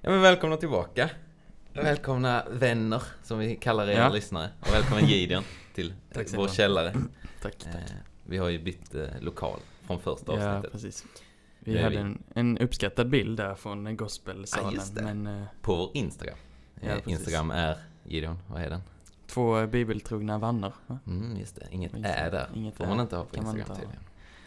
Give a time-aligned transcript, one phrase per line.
[0.00, 1.10] Ja men välkomna tillbaka.
[1.72, 4.08] Välkomna vänner, som vi kallar er Ja.
[4.08, 4.48] lyssnare.
[4.60, 5.42] Och välkommen Gideon
[5.74, 6.92] till Tack vår källare.
[7.42, 7.74] Tack, tack.
[7.74, 7.80] Eh,
[8.26, 10.72] vi har ju bytt eh, lokal från första Ja, avsnittet.
[10.72, 11.04] precis.
[11.58, 11.96] Vi hade vi.
[11.96, 14.80] en, en uppskattad bild där från gospelsalen.
[14.94, 15.02] det.
[15.02, 16.36] men eh, På vår Instagram.
[16.80, 16.90] Ja.
[17.06, 18.80] Instagram är, Gideon, vad är den?
[19.26, 20.72] två bibeltrogna vänner.
[20.86, 20.98] Va?
[21.06, 22.48] Mm, just det, inget Just är där.
[22.54, 24.02] inget Får man inte ha på Instagram tydligen.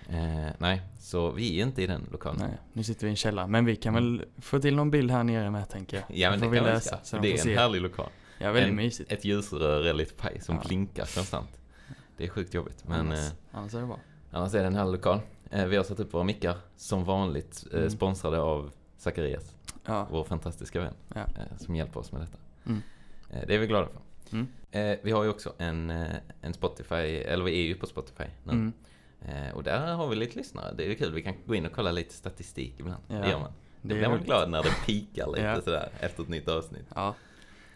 [0.10, 2.42] Eh, nej, så vi är inte i den lokalen.
[2.42, 3.48] Nej, nu sitter vi i en källare.
[3.48, 6.18] Men vi kan väl få till någon bild här nere med tänker jag.
[6.18, 7.56] Ja men det vi kan man läsa, så de Det är en se.
[7.56, 8.10] härlig lokal.
[8.38, 9.12] Ja, väldigt en- mysigt.
[9.12, 10.62] Ett ljusrör är lite paj som Ja.
[10.68, 11.50] blinkar konstant.
[12.18, 12.84] Det är sjukt jobbigt.
[12.88, 14.00] Men annars, eh, annars är det bra.
[14.32, 15.20] annars är det en härlig lokal.
[15.52, 17.66] Eh, vi har satt upp våra mickar som vanligt.
[17.74, 17.90] Eh, Mm.
[17.90, 19.56] sponsrade av Zacharias.
[19.86, 21.22] Ja, vår fantastiska vän, Ja.
[21.22, 22.38] eh, som hjälper oss med detta.
[22.66, 22.82] Mm.
[23.30, 24.02] Eh, det är vi glada för.
[24.38, 24.48] Mm.
[24.72, 25.90] Eh, vi har ju också en,
[26.42, 28.72] en Spotify, eller vi är ju på Spotify nu.
[29.28, 30.74] Eh, och där har vi lite lyssnare.
[30.78, 33.04] Det är kul, vi kan gå in och kolla lite statistik ibland.
[33.08, 33.52] Ja, Det gör man.
[33.82, 35.62] Det blir man glad när det pikar lite Ja.
[35.62, 36.86] sådär efter ett nytt avsnitt.
[36.96, 37.16] Ja,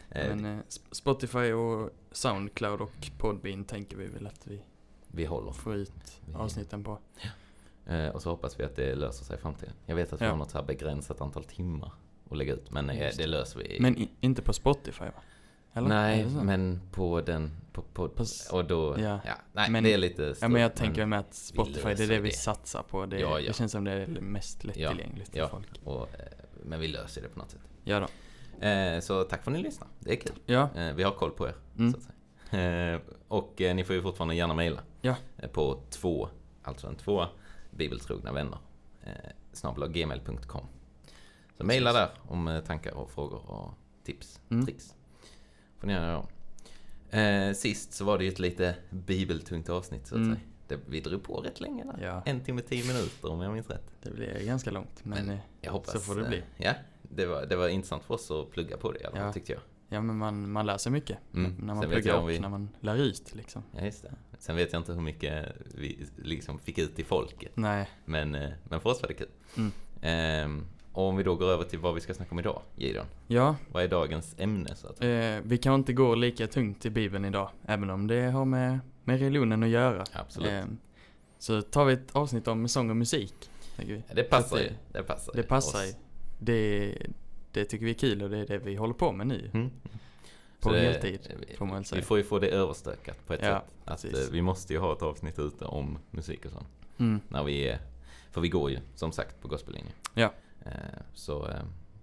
[0.10, 4.62] Eh, men eh, Sp- Spotify och Soundcloud och Podbean tänker vi väl att vi
[5.08, 5.52] vi håller.
[5.52, 7.00] får ut avsnitten på.
[7.86, 9.74] Eh, och så hoppas vi att det löser sig i framtiden.
[9.86, 10.32] Jag vet att vi Ja.
[10.32, 11.92] har något så här begränsat antal timmar
[12.30, 13.28] att lägga ut, men eh, det.
[13.28, 13.78] löser vi.
[13.80, 15.22] Men i, inte på Spotify va?
[15.74, 15.88] Eller?
[15.88, 19.34] Nej, men på den, på, på, På och då, ja, ja.
[19.54, 22.08] nej, Men- det är lite Ja stort, men jag tänker med att Spotify, det är
[22.08, 23.06] det vi satsar på.
[23.06, 23.48] Det, Ja, ja.
[23.48, 25.48] det känns som det är mest lättillgängligt Ja.
[25.48, 25.68] för folk.
[25.84, 26.26] Och, eh,
[26.64, 27.62] men vi löser det på något sätt.
[27.84, 28.08] Ja då.
[28.68, 29.88] Eh, så tack för att ni lyssnar.
[30.00, 30.36] Det är kul.
[30.46, 31.94] Ja, Eh, vi har koll på er, Mm.
[32.52, 34.82] Eh, och eh, ni får ju fortfarande gärna mejla.
[35.02, 35.16] Ja.
[35.38, 36.30] Eh, på två,
[36.64, 37.28] alltså en tvåa,
[37.72, 38.58] bibeltrogna vänner.
[39.04, 40.66] Eh, gmail.com.
[41.58, 44.66] Så mejla där om tankar och frågor och tips, Mm.
[44.66, 44.94] tricks.
[45.80, 47.48] Får ni gärna göra.
[47.50, 50.36] Eh, sist så var det ju ett lite bibeltungt avsnitt så att Mm.
[50.36, 50.48] säga.
[50.68, 52.00] Det, vi drog på rätt länge där.
[52.06, 52.22] Ja.
[52.26, 53.92] En timme, tio minuter om jag minns rätt.
[54.04, 55.00] det blir ganska långt.
[55.06, 56.44] Men, Men- eh, Jag hoppas, Så får det eh, bli.
[56.58, 59.34] Ja, det var, det var intressant för oss att plugga på det i alla fall,
[59.34, 59.62] tyckte jag.
[59.90, 61.18] ja men man, man lär sig mycket.
[61.34, 61.56] Mm.
[61.60, 63.64] När man Sen pluggar och vi- när man lär ut liksom.
[63.72, 64.14] Ja, just det.
[64.40, 65.46] Sen vet jag inte hur mycket
[65.76, 67.52] vi liksom fick ut till folket.
[67.56, 69.30] Nej, Men, eh, men för oss var det kul.
[69.58, 69.72] Mm.
[70.02, 70.66] Ehm,
[70.98, 73.06] och om vi då går över till vad vi ska snacka om idag, Gideon.
[73.28, 76.90] ja, Vad är dagens ämne så att eh, vi kan inte gå lika tungt i
[76.90, 77.50] Bibeln idag.
[77.66, 80.04] Även om det har med, med religionen att göra.
[80.14, 80.50] Absolut.
[80.52, 80.66] Eh,
[81.40, 83.34] så tar vi ett avsnitt om sång och musik.
[83.76, 84.04] tänker vi.
[84.08, 84.70] Ja, det passar ju.
[84.92, 85.82] Det passar Det ju passar.
[86.40, 86.94] Det,
[87.52, 89.50] det tycker vi är kul och det är det vi håller på med nu.
[89.54, 89.70] Mm.
[90.60, 92.00] På det- heltid, vi- får man väl säga.
[92.02, 93.64] Vi får ju få det överstökat på ett Ja, sätt.
[93.86, 94.28] Att precis.
[94.28, 96.68] eh, vi måste ju ha ett avsnitt ute om musik och sånt.
[96.98, 97.20] Mm.
[97.28, 97.80] När vi är,
[98.32, 99.94] för vi går ju som sagt på gospellinjen.
[100.14, 100.34] Ja.
[100.66, 100.72] Eh,
[101.14, 101.56] så eh,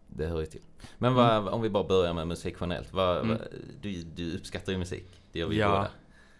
[0.08, 0.60] det hör ju till.
[0.98, 2.92] Men vad, om vi bara börjar med musik generellt.
[2.92, 3.28] Vad, Mm.
[3.28, 3.40] vad,
[3.80, 5.06] du, du uppskattar ju musik.
[5.32, 5.68] Det gör vi Ja.
[5.68, 5.88] båda.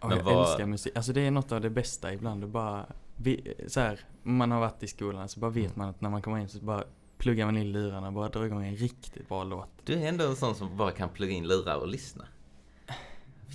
[0.09, 0.97] Men jag vad- älskar musik.
[0.97, 2.45] Alltså det är något av det bästa ibland.
[2.45, 2.87] Och bara,
[3.17, 5.79] vi, så här, man har varit i skolan så bara vet Mm.
[5.79, 6.85] man att när man kommer in så bara
[7.19, 9.69] pluggar man in lurarna och bara drar igång en riktigt bra låt.
[9.85, 12.25] Du är ändå en sån som bara kan plugga in lurar och lyssna.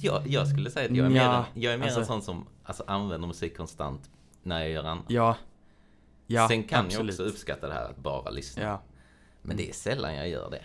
[0.02, 2.06] Jag, jag skulle säga att jag är mer, Ja, en, jag är mer en alltså-
[2.14, 4.10] sån som alltså, använder musik konstant
[4.44, 5.06] när jag gör annat.
[5.08, 5.36] Ja.
[6.32, 7.20] Ja, Sen kan absolut.
[7.20, 8.64] jag också uppskatta det här att bara lyssna.
[8.64, 8.82] Ja.
[9.42, 10.64] Men det är sällan jag gör det.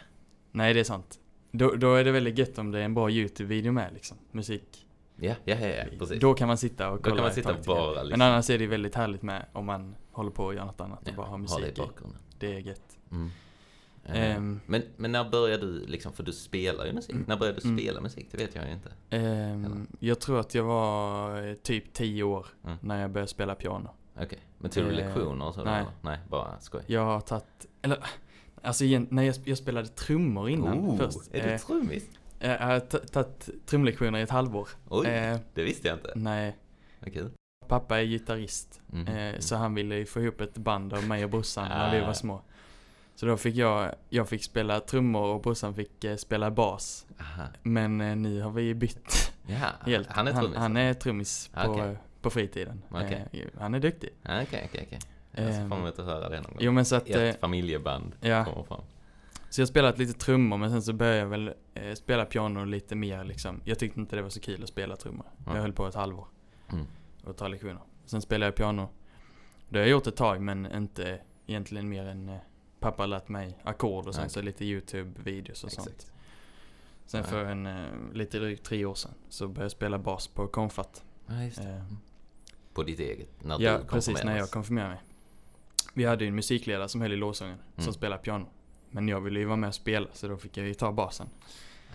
[0.52, 1.18] Nej, det är sant.
[1.50, 4.16] Då, då är det väldigt gött om det är en bra YouTube-video med liksom.
[4.32, 4.86] Musik.
[5.16, 6.20] Ja, ja, ja, ja precis.
[6.20, 8.24] Då kan man sitta och Då kolla kan man sitta och bara Men lyssna.
[8.26, 11.08] annars är det väldigt härligt med om man håller på och gör något annat och
[11.08, 12.18] Ja, bara har ha musik det i bakgrunden.
[12.38, 12.98] Det är gött.
[13.10, 13.30] Mm.
[14.06, 14.60] Ehm.
[14.66, 17.12] men, men när började du, liksom, för du spelar ju musik.
[17.14, 17.24] Mm.
[17.28, 17.78] När började du Mm.
[17.78, 18.26] spela musik?
[18.30, 18.92] Det vet jag ju inte.
[19.10, 22.76] Ehm, jag tror att jag var eh, typ 10 år Mm.
[22.80, 23.90] när jag började spela piano.
[24.20, 25.64] Okej, men tog du Eh, lektioner och så?
[25.64, 25.80] nej.
[25.80, 25.90] eller?
[26.02, 26.82] Nej, bara skoj.
[26.86, 27.98] Jag har tagit, eller
[28.62, 31.34] alltså igen, när jag, jag spelade trummor innan oh, först.
[31.34, 32.04] är du Eh, trummis?
[32.40, 34.68] eh, jag har ta- tagit trumlektioner i ett halvår.
[34.88, 36.12] Oj, Eh, det visste jag inte.
[36.16, 36.56] nej,
[37.12, 37.30] kul.
[37.68, 38.80] pappa är gitarrist.
[38.86, 39.08] Mhm.
[39.08, 42.02] Eh, så han ville ju få ihop ett band av mig och brorsan när vi
[42.02, 42.06] Ah.
[42.06, 42.40] var små.
[43.14, 47.06] Så då fick jag, jag fick spela trummor och brorsan fick eh, spela bas.
[47.20, 47.42] Aha.
[47.62, 50.08] Men eh, nu har vi bytt Ja, helt.
[50.08, 50.56] han är trummis?
[50.56, 51.96] Han, är trummis Ah, på, okej.
[52.24, 52.82] På fritiden.
[52.90, 53.26] Okej.
[53.32, 54.10] Eh, han är duktig.
[54.22, 54.98] Ah, Okej, okej, okej.
[55.32, 56.56] Jag ser Ehm, fram emot att höra det någon gång.
[56.60, 58.44] Jo men så att, eh, Ett familjeband ja.
[58.44, 58.80] kommer fram.
[59.50, 62.94] Så jag spelat lite trummor men sen så började jag väl eh, spela piano lite
[62.94, 63.60] mer liksom.
[63.64, 65.26] Jag tyckte inte det var så kul att spela trummor.
[65.46, 65.54] Ja.
[65.54, 66.26] Jag höll på ett halvår
[66.72, 66.86] Mm.
[67.24, 67.82] och ta lektioner.
[68.06, 68.88] Sen spelade jag piano.
[69.68, 72.36] Det har jag gjort ett tag men inte egentligen mer än eh,
[72.80, 74.30] pappa lärt mig ackord och sen Okej.
[74.32, 75.88] så lite YouTube-videos och sånt.
[75.88, 76.12] Exakt.
[77.06, 77.26] Sen Ja.
[77.26, 81.04] för en eh, lite drygt tre år sedan så började jag spela bas på Konfat.
[81.26, 81.42] Ja.
[81.42, 81.82] Eh,
[82.74, 85.00] På ditt eget, när ja, du precis när jag konfirmerade mig.
[85.94, 87.84] Vi hade ju en musikledare som höll i lovsången Mm.
[87.84, 88.46] som spelade piano.
[88.90, 91.26] Men jag ville ju vara med och spela så då fick jag ju ta basen.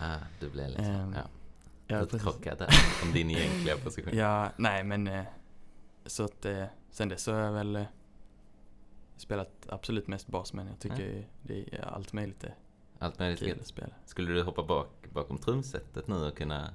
[0.00, 1.14] Ah, du blev lite Ehm,
[1.86, 4.16] ja, utkrockad där, från din egentliga position.
[4.16, 5.24] Ja, nej men eh,
[6.06, 7.82] så att eh, sen dess så har jag väl eh,
[9.16, 12.54] spelat absolut mest bas men jag tycker ju det är allt möjligt är
[12.98, 13.94] Allt möjligt kul att spela.
[14.06, 16.74] Skulle du hoppa bak, bakom trumsetet nu och kunna...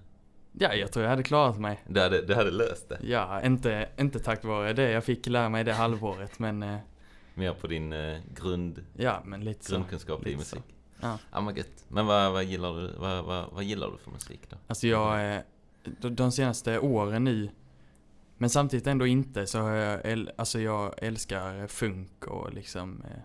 [0.60, 1.84] Ja, jag tror jag hade klarat mig.
[1.88, 3.00] Du hade, du hade löst det?
[3.02, 6.78] Ja, inte, inte tack vare det jag fick lära mig det halvåret, men eh,
[7.34, 9.72] Mer på din eh, grund, ja, men lite så.
[9.72, 10.63] grundkunskap i lite musik?
[11.02, 11.18] Ja.
[11.31, 11.86] Ja men gött.
[11.88, 14.57] Men vad, vad, gillar du, vad, vad, vad gillar du för musik då?
[14.68, 15.42] Alltså jag, eh,
[16.00, 17.50] de, senaste åren nu,
[18.38, 23.22] men samtidigt ändå inte, så har jag, alltså jag älskar funk och liksom, eh,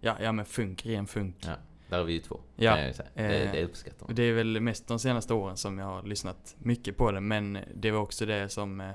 [0.00, 1.36] ja, ja men funk, ren funk.
[1.40, 1.54] Ja.
[1.88, 2.76] Där är vi ju två, Ja.
[2.76, 4.14] Det, eh, det uppskattar man.
[4.14, 7.58] Det är väl mest de senaste åren som jag har lyssnat mycket på det, men
[7.74, 8.90] det var också det som eh,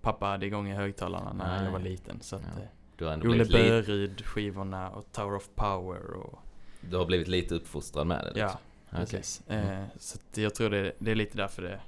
[0.00, 2.20] pappa hade igång i högtalarna när Ah, jag var liten.
[2.20, 2.62] Så att, Ja.
[2.62, 6.38] eh, Du har ändå Olle blivit, li, Böryd-skivorna och Tower of Power och
[6.80, 8.58] du har blivit lite uppfostrad med det liksom.
[8.90, 9.42] ja, precis.
[9.48, 9.68] Mm.
[9.82, 11.80] Eh, så jag tror det, det är lite därför det,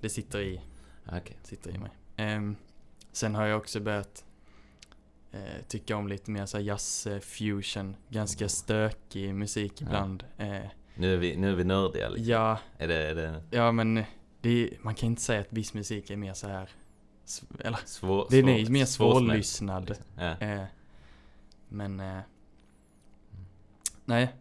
[0.00, 0.60] det sitter i,
[1.06, 1.36] Okej.
[1.42, 1.90] sitter i mig.
[2.16, 2.56] Ehm,
[3.12, 4.24] sen har jag också börjat
[5.32, 9.86] eh, tycka om lite mer så här jazz, eh, fusion, ganska stökig musik Ja.
[9.86, 10.24] ibland.
[10.38, 10.60] Eh,
[10.94, 12.32] Nu är vi, nu är vi nördiga liksom.
[12.32, 14.02] ja, Är det, är det ja men
[14.40, 16.70] det, man kan inte säga att viss musik är mer så här
[17.24, 19.88] s- eller svår, den svår, är mer svårsmält, svårlyssnad.
[19.88, 20.04] liksom?
[20.18, 20.36] Ja.
[20.46, 20.64] Eh,
[21.68, 22.20] men, eh,
[24.04, 24.34] nej.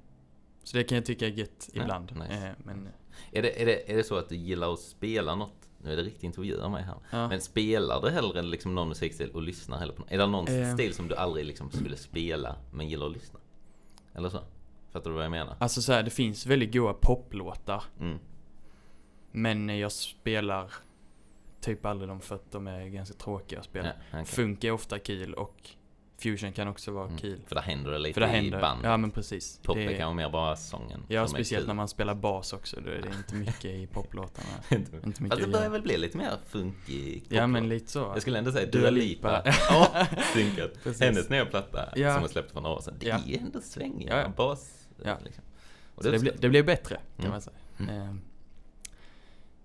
[0.63, 2.11] Så det kan jag tycka är gött Ja, ibland.
[2.15, 2.47] nice.
[2.47, 2.89] Eh, men,
[3.31, 5.56] Är, det, är, det, är det så att du gillar att spela något?
[5.77, 6.95] Nu är det riktigt intervju av mig här.
[7.11, 7.27] ja.
[7.27, 10.09] Men spelar du hellre liksom någon musikstil och lyssnar hellre på någon?
[10.11, 10.73] Är det någon Eh.
[10.73, 13.39] stil som du aldrig liksom skulle spela men gillar att lyssna?
[14.13, 14.39] Eller så?
[14.91, 15.55] Fattar du vad jag menar?
[15.59, 17.83] Alltså så här, det finns väldigt goda poplåtar.
[17.99, 18.19] Mm.
[19.31, 20.73] Men jag spelar
[21.61, 23.87] typ aldrig dem för att de är ganska tråkiga att spela.
[23.87, 24.25] Ja, okej.
[24.25, 25.69] Funk är ofta kul och
[26.19, 27.17] fusion kan också vara Mm.
[27.17, 27.41] kul.
[27.47, 28.61] För där händer det lite För det i händer.
[28.61, 28.79] band.
[28.85, 29.59] Ja men precis.
[29.63, 31.03] Pop Det är- kanske mer bara sången.
[31.07, 32.81] Ja, speciellt när man spelar bas också.
[32.81, 34.47] Då är det inte mycket i poplåtarna.
[34.71, 37.99] Inte- inte mycket Fast det börjar väl bli lite mer funkig Ja men lite så.
[37.99, 39.41] Jag skulle ändå säga Dua Lipa.
[39.69, 40.71] Ja, synkat.
[40.83, 41.01] Precis.
[41.01, 42.13] Hennes nya platta Ja.
[42.13, 42.95] som hon släppte för några år sedan.
[42.99, 43.19] Det Ja.
[43.27, 44.87] är ändå svängiga Ja, bas.
[45.03, 45.17] Ja.
[45.25, 45.43] Liksom.
[45.95, 47.31] Och Så det, blir, det blir bättre kan Mm.
[47.31, 47.55] man säga.
[47.79, 47.95] Mm.
[48.01, 48.21] Ehm,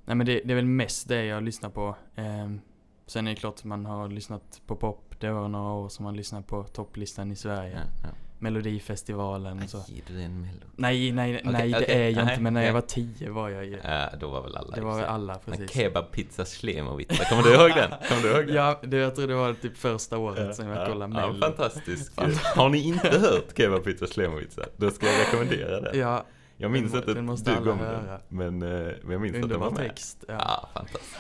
[0.05, 1.97] nej men det, det är väl mest det jag lyssnar på.
[2.17, 2.61] Ehm,
[3.07, 5.15] sen är det klart man har lyssnat på pop.
[5.21, 7.73] Det var några år som man lyssnade på topplistan i Sverige.
[7.75, 8.09] Ja, ja.
[8.39, 9.79] Melodifestivalen och så.
[9.79, 10.61] Aj, du är en mello.
[10.77, 11.95] Nej, nej, nej det okej.
[11.97, 12.43] är jag Nej, inte.
[12.43, 12.73] Men när jag nej.
[12.75, 13.79] var tio var jag ju.
[13.85, 15.77] Ja, då var väl alla Det var väl alla Men precis.
[15.77, 17.25] Kebab, pizza, Slemovica.
[17.25, 17.91] Kommer du ihåg den?
[18.09, 18.55] Kommer du ihåg den?
[18.57, 21.41] Ja, det, jag tror det var typ första året som jag kollade ja, Mello.
[21.41, 22.21] fantastiskt.
[22.57, 24.63] Har ni inte hört Kebab, pizza, Slemovica?
[24.77, 25.97] Då ska jag rekommendera det.
[25.99, 26.25] Ja,
[26.57, 28.19] Jag minns den inte den måste dugg alla om den.
[28.29, 29.89] Men, men jag minns att den underbar var med.
[29.89, 30.25] text.
[30.29, 30.35] Ja.
[30.39, 31.17] Ja, fantastiskt.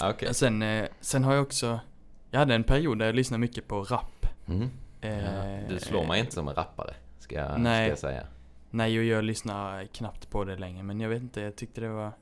[0.00, 0.34] Ja, Okej.
[0.34, 1.80] Sen, eh, sen har jag också,
[2.30, 4.26] jag hade en period där jag lyssnade mycket på rap.
[4.46, 4.70] Mm.
[5.00, 7.84] Eh, Ja, du slår mig inte som en rappare, ska jag, Nej.
[7.84, 8.26] ska jag säga.
[8.70, 11.88] Nej, och jag lyssnar knappt på det längre, men jag vet inte, jag tyckte det
[11.88, 12.12] var...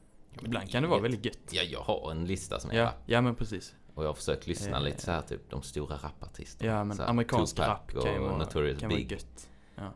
[0.43, 1.39] Ibland kan det vara väldigt gött.
[1.51, 2.95] Ja, jag har en lista som är Ja, rap.
[3.07, 3.75] ja men precis.
[3.95, 4.83] Och jag har försökt lyssna Eh.
[4.83, 6.73] lite så här typ de stora rapartisterna.
[6.73, 9.13] Ja, men så här, amerikansk Tupac rap kan ju och vara, Notorious kan vara Big.
[9.13, 9.49] gött.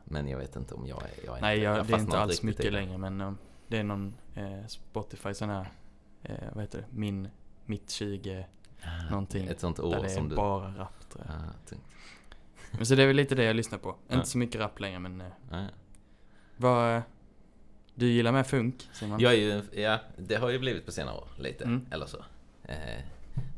[0.04, 1.26] Men jag vet inte om jag är...
[1.26, 3.38] Jag är Nej, inte, jag, det är inte alls mycket längre, men um,
[3.68, 5.66] det är någon eh, Spotify sån här,
[6.22, 7.28] eh, vad heter det, min,
[7.66, 8.46] mitt 20,
[8.84, 9.46] Ah, någonting.
[9.46, 10.36] Ett sånt där år det är som du...
[10.36, 11.34] bara rap tror jag.
[11.34, 11.76] Ah.
[12.76, 13.96] Men så det är väl lite det jag lyssnar på.
[14.08, 14.14] Ja.
[14.14, 15.64] Inte så mycket rap längre, men eh, Ah,
[16.56, 16.96] vad...
[16.96, 17.02] eh,
[17.94, 19.20] Du gillar med funk, Simon?
[19.20, 21.86] Jag är ju, ja, det har ju blivit på senare år lite, Mm.
[21.90, 22.18] eller så.
[22.64, 23.02] Eh,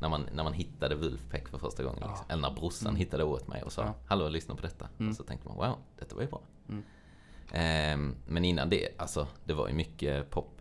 [0.01, 2.09] när, man, när man hittade Wolfpack för första gången.
[2.09, 2.27] Liksom.
[2.29, 2.97] Eller när brorsan Mm.
[2.99, 3.95] hittade åt mig och sa Ja.
[4.07, 4.89] Hallå, lyssna på detta.
[4.99, 5.11] Mm.
[5.11, 6.41] Och så tänkte man, wow, detta var ju bra.
[7.53, 10.61] Ehm, men innan det, alltså, det var ju mycket pop.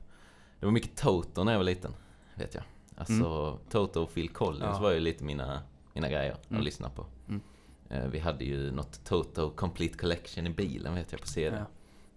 [0.60, 1.94] Det var mycket Toto när jag var liten,
[2.36, 2.64] vet jag.
[2.98, 4.74] Alltså, Toto och Phil Collins Mm.
[4.76, 4.80] Ja.
[4.82, 5.62] var ju lite mina,
[5.94, 6.60] mina grejer Mm.
[6.60, 7.06] att lyssna på.
[7.30, 7.42] Mm.
[7.90, 11.58] Eh, vi hade ju något Toto Complete Collection i bilen, vet jag, på CD.
[11.58, 11.66] Ja,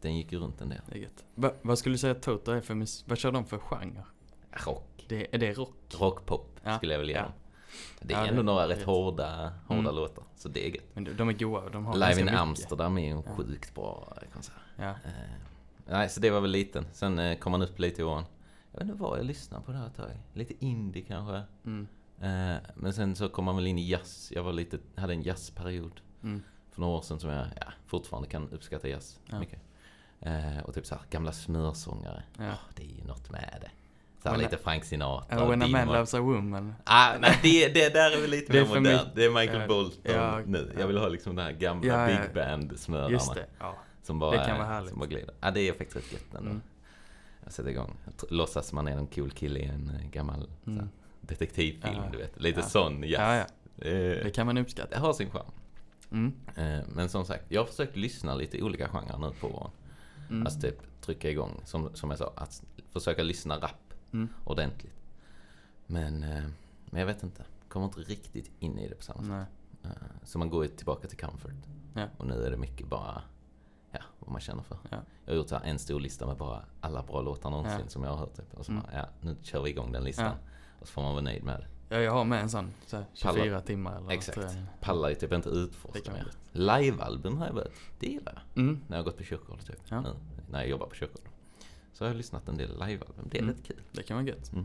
[0.00, 1.06] Den gick ju runt en del.
[1.34, 4.02] Va, vad skulle du säga att Toto är för mus- Vad kör de för genre?
[4.50, 5.04] Rock.
[5.08, 5.74] Det, är det rock?
[5.98, 7.32] Rockpop Ja, skulle jag vilja ja.
[8.00, 8.86] Det är Ja, det- ändå några det rätt vet.
[8.86, 9.94] hårda, hårda Mm.
[9.94, 10.24] låtar.
[10.36, 10.84] Så det är gött.
[10.94, 12.40] Men de, är goa, de har Live in mycket.
[12.40, 13.32] Amsterdam är ju en Ja.
[13.34, 14.54] sjukt bra konsert.
[14.76, 14.84] Ja.
[14.84, 14.94] Eh,
[15.86, 16.86] nej, så det var väl liten.
[16.92, 18.24] Sen eh, kom man upp lite i åren.
[18.76, 20.10] Jag vet inte vad jag lyssnade på det här ett tag.
[20.34, 21.42] Lite indie kanske.
[21.64, 21.86] Mm,
[22.20, 24.32] Eh, men sen så kom man väl in i jazz.
[24.34, 28.28] Jag var lite, hade en jazzperiod mm, för några år sedan som jag ja, fortfarande
[28.28, 29.38] kan uppskatta jazz Ja.
[29.40, 29.60] mycket.
[30.20, 32.22] Eh, och typ så här gamla smörsångare.
[32.38, 32.50] ja.
[32.50, 33.70] Ah, det är ju något med det.
[34.22, 35.42] Så här lite Frank Sinatra.
[35.42, 36.74] Uh, when a man loves a woman.
[36.84, 39.08] Ah, nej, det, det där är väl lite mer modernt.
[39.14, 40.74] Det är Michael ja, Bolton ja, nu.
[40.78, 43.10] Jag vill ha liksom den här gamla Ja, big band-smörarna.
[43.10, 43.76] Just det, ja.
[44.02, 44.90] Som bara, Det kan vara härligt.
[44.90, 45.34] Som bara glider.
[45.40, 46.50] Ja, det är faktiskt rätt gött ändå.
[46.50, 46.62] Mm.
[47.46, 47.96] Sätter igång.
[48.30, 50.88] Låtsas man är en cool kille i en eh, gammal så här, Mm.
[51.20, 52.08] detektivfilm, Ja.
[52.12, 52.40] du vet.
[52.40, 52.66] Lite Ja.
[52.66, 53.10] sån jazz.
[53.20, 53.46] Ja, ja.
[53.76, 54.90] Det, kan man uppskatta.
[54.90, 55.50] det har sin charm.
[56.10, 56.32] Mm.
[56.56, 59.70] Eh, Men som sagt, jag har försökt lyssna lite olika genrer nu på våren.
[60.30, 60.46] Mm.
[60.46, 62.62] Alltså typ trycka igång, som, som jag sa, att
[62.92, 64.28] försöka lyssna rap Mm.
[64.44, 64.92] ordentligt.
[65.86, 66.44] Men, eh,
[66.90, 67.44] men jag vet inte.
[67.68, 69.28] Kommer inte riktigt in i det på samma sätt.
[69.82, 69.92] Nej.
[70.24, 71.50] Så man går ju tillbaka till comfort.
[71.94, 72.06] Ja.
[72.16, 73.22] Och nu är det mycket bara,
[73.92, 74.78] ja, vad man känner för.
[74.90, 74.96] Ja.
[75.24, 77.88] Jag har gjort så en stor lista med bara alla bra låtar någonsin Ja.
[77.88, 78.36] som jag har hört.
[78.36, 78.54] Typ.
[78.54, 78.82] Och så Mm.
[78.82, 80.24] bara, ja, nu kör vi igång den listan.
[80.26, 80.32] Ja.
[80.80, 81.66] Och så får man vara nöjd med det.
[81.96, 83.38] Ja, jag har med en sån, så här, Pallar.
[83.42, 84.38] 24 timmar eller Exakt.
[84.38, 84.46] något.
[84.54, 84.62] eh.
[84.80, 86.26] Pallar ju typ inte utforska mer.
[86.52, 87.72] Livealbum har jag börjat.
[87.98, 88.62] Det gillar jag.
[88.62, 88.80] Mm.
[88.88, 89.80] När jag har gått på kyrkogård typ.
[89.88, 90.00] Ja.
[90.00, 90.08] Nu,
[90.50, 91.28] när jag jobbar på kyrkogård.
[91.92, 93.28] Så har jag lyssnat en del livealbum.
[93.30, 93.54] Det är Mm.
[93.56, 93.82] lite kul.
[93.92, 94.50] Det kan vara gött.
[94.54, 94.60] Ja,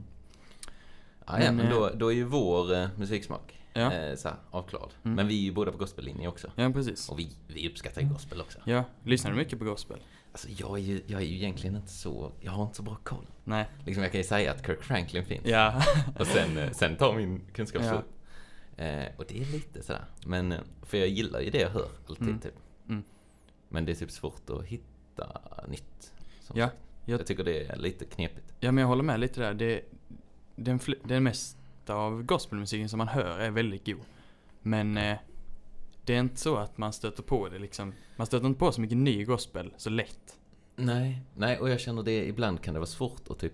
[1.25, 4.37] ja, Men, men då, eh, då är ju vår eh, musiksmak Ja, eh, så här,
[4.51, 4.89] avklarad.
[5.03, 5.15] Mm.
[5.15, 6.51] Men vi är ju båda på gospellinje också.
[6.55, 7.09] ja precis.
[7.09, 8.59] Och vi, vi uppskattar ju gospel också.
[8.65, 9.99] Ja, lyssnar du mycket på gospel?
[10.31, 12.97] Alltså jag är, ju, jag är ju egentligen inte så, jag har inte så bra
[13.03, 13.25] koll.
[13.43, 13.65] Nej.
[13.85, 15.45] Liksom jag kan ju säga att Kirk Franklin finns.
[15.45, 15.83] Ja.
[16.19, 17.89] Och sen, eh, sen tar min kunskap Ja.
[17.91, 18.05] slut.
[18.77, 20.05] Eh, och det är lite sådär.
[20.25, 22.39] Men, eh, för jag gillar ju det jag hör alltid Mm.
[22.39, 22.53] typ.
[22.89, 23.03] Mm.
[23.69, 26.13] Men det är typ svårt att hitta nytt.
[26.47, 26.69] Ja, jag-
[27.19, 28.53] Jag tycker det är lite knepigt.
[28.59, 29.53] ja, men jag håller med lite där.
[29.53, 29.81] Det,
[30.55, 31.23] den, den
[31.91, 33.99] mesta av gospelmusiken som man hör är väldigt god.
[34.61, 35.17] Men eh,
[36.05, 37.93] det är inte så att man stöter på det liksom.
[38.17, 40.37] Man stöter inte på så mycket ny gospel så lätt.
[40.75, 43.53] Nej, nej och jag känner det, ibland kan det vara svårt att typ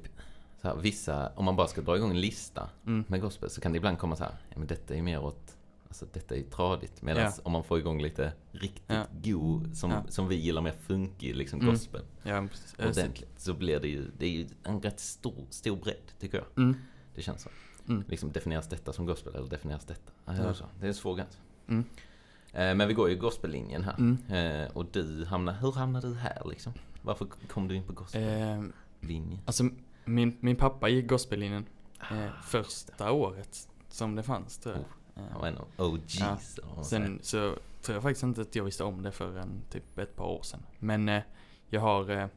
[0.62, 3.04] så här, vissa, om man bara ska dra igång en lista Mm.
[3.08, 5.58] med gospel så kan det ibland komma så här, ja men detta är mer åt,
[5.88, 7.02] alltså detta är ju tradigt.
[7.02, 7.32] Medan Ja.
[7.44, 9.06] om man får igång lite riktigt Ja.
[9.24, 10.04] god, som, Ja.
[10.10, 11.72] som vi gillar mer funkig liksom Mm.
[11.74, 12.76] gospel, Ja, precis.
[12.78, 16.38] Så- ordentligt, så blir det ju, det är ju en rätt stor, stor bredd tycker
[16.38, 16.64] jag.
[16.64, 16.78] Mm.
[17.16, 17.50] Det känns så.
[17.88, 18.04] Mm.
[18.08, 20.12] Liksom definieras detta som gospel eller definieras detta?
[20.26, 20.44] Ja, Ja.
[20.44, 20.54] ja.
[20.54, 20.66] Så.
[20.80, 21.38] Det är en svår gräns.
[21.68, 21.84] Mm.
[22.54, 23.96] Eh, Men vi går ju gospellinjen här.
[23.98, 24.18] Mm.
[24.30, 26.74] Eh, Och du hamnar, hur hamnade du här liksom?
[27.02, 28.64] Varför kom du in på gospellinjen?
[29.34, 29.64] Eh, alltså,
[30.06, 31.66] min, min pappa gick gospellinjen
[32.12, 34.84] eh, Ah, första året som det fanns tror jag.
[35.32, 36.84] Han var en vad man säger.
[36.84, 40.26] Sen så tror jag faktiskt inte att jag visste om det förrän typ ett par
[40.26, 40.60] år sedan.
[40.80, 41.22] Men eh,
[41.70, 42.28] jag har, eh,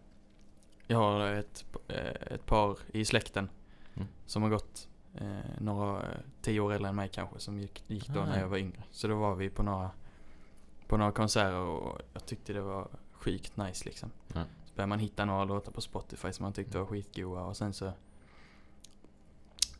[0.86, 3.48] jag har ett, eh, ett par i släkten
[3.94, 4.08] Mm.
[4.26, 8.08] som har gått eh, några, eh, tio år äldre än mig kanske, som gick, gick
[8.08, 8.24] då Ah.
[8.26, 8.82] när jag var yngre.
[8.90, 9.90] Så då var vi på några,
[10.86, 14.10] på några konserter och jag tyckte det var sjukt nice liksom.
[14.34, 14.44] Ja.
[14.64, 17.72] Så började man hitta några låtar på Spotify som man tyckte var skitgoa och sen
[17.72, 17.92] så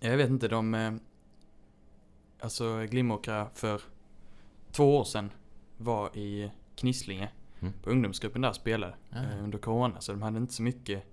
[0.00, 0.92] Jag vet inte, de eh,
[2.42, 3.80] Alltså Glimåkra för
[4.72, 5.30] två år sedan
[5.76, 7.28] var i Knislinge
[7.62, 7.72] Mm.
[7.82, 9.16] på ungdomsgruppen där spelade Ja.
[9.18, 11.04] eh, under corona så de hade inte så mycket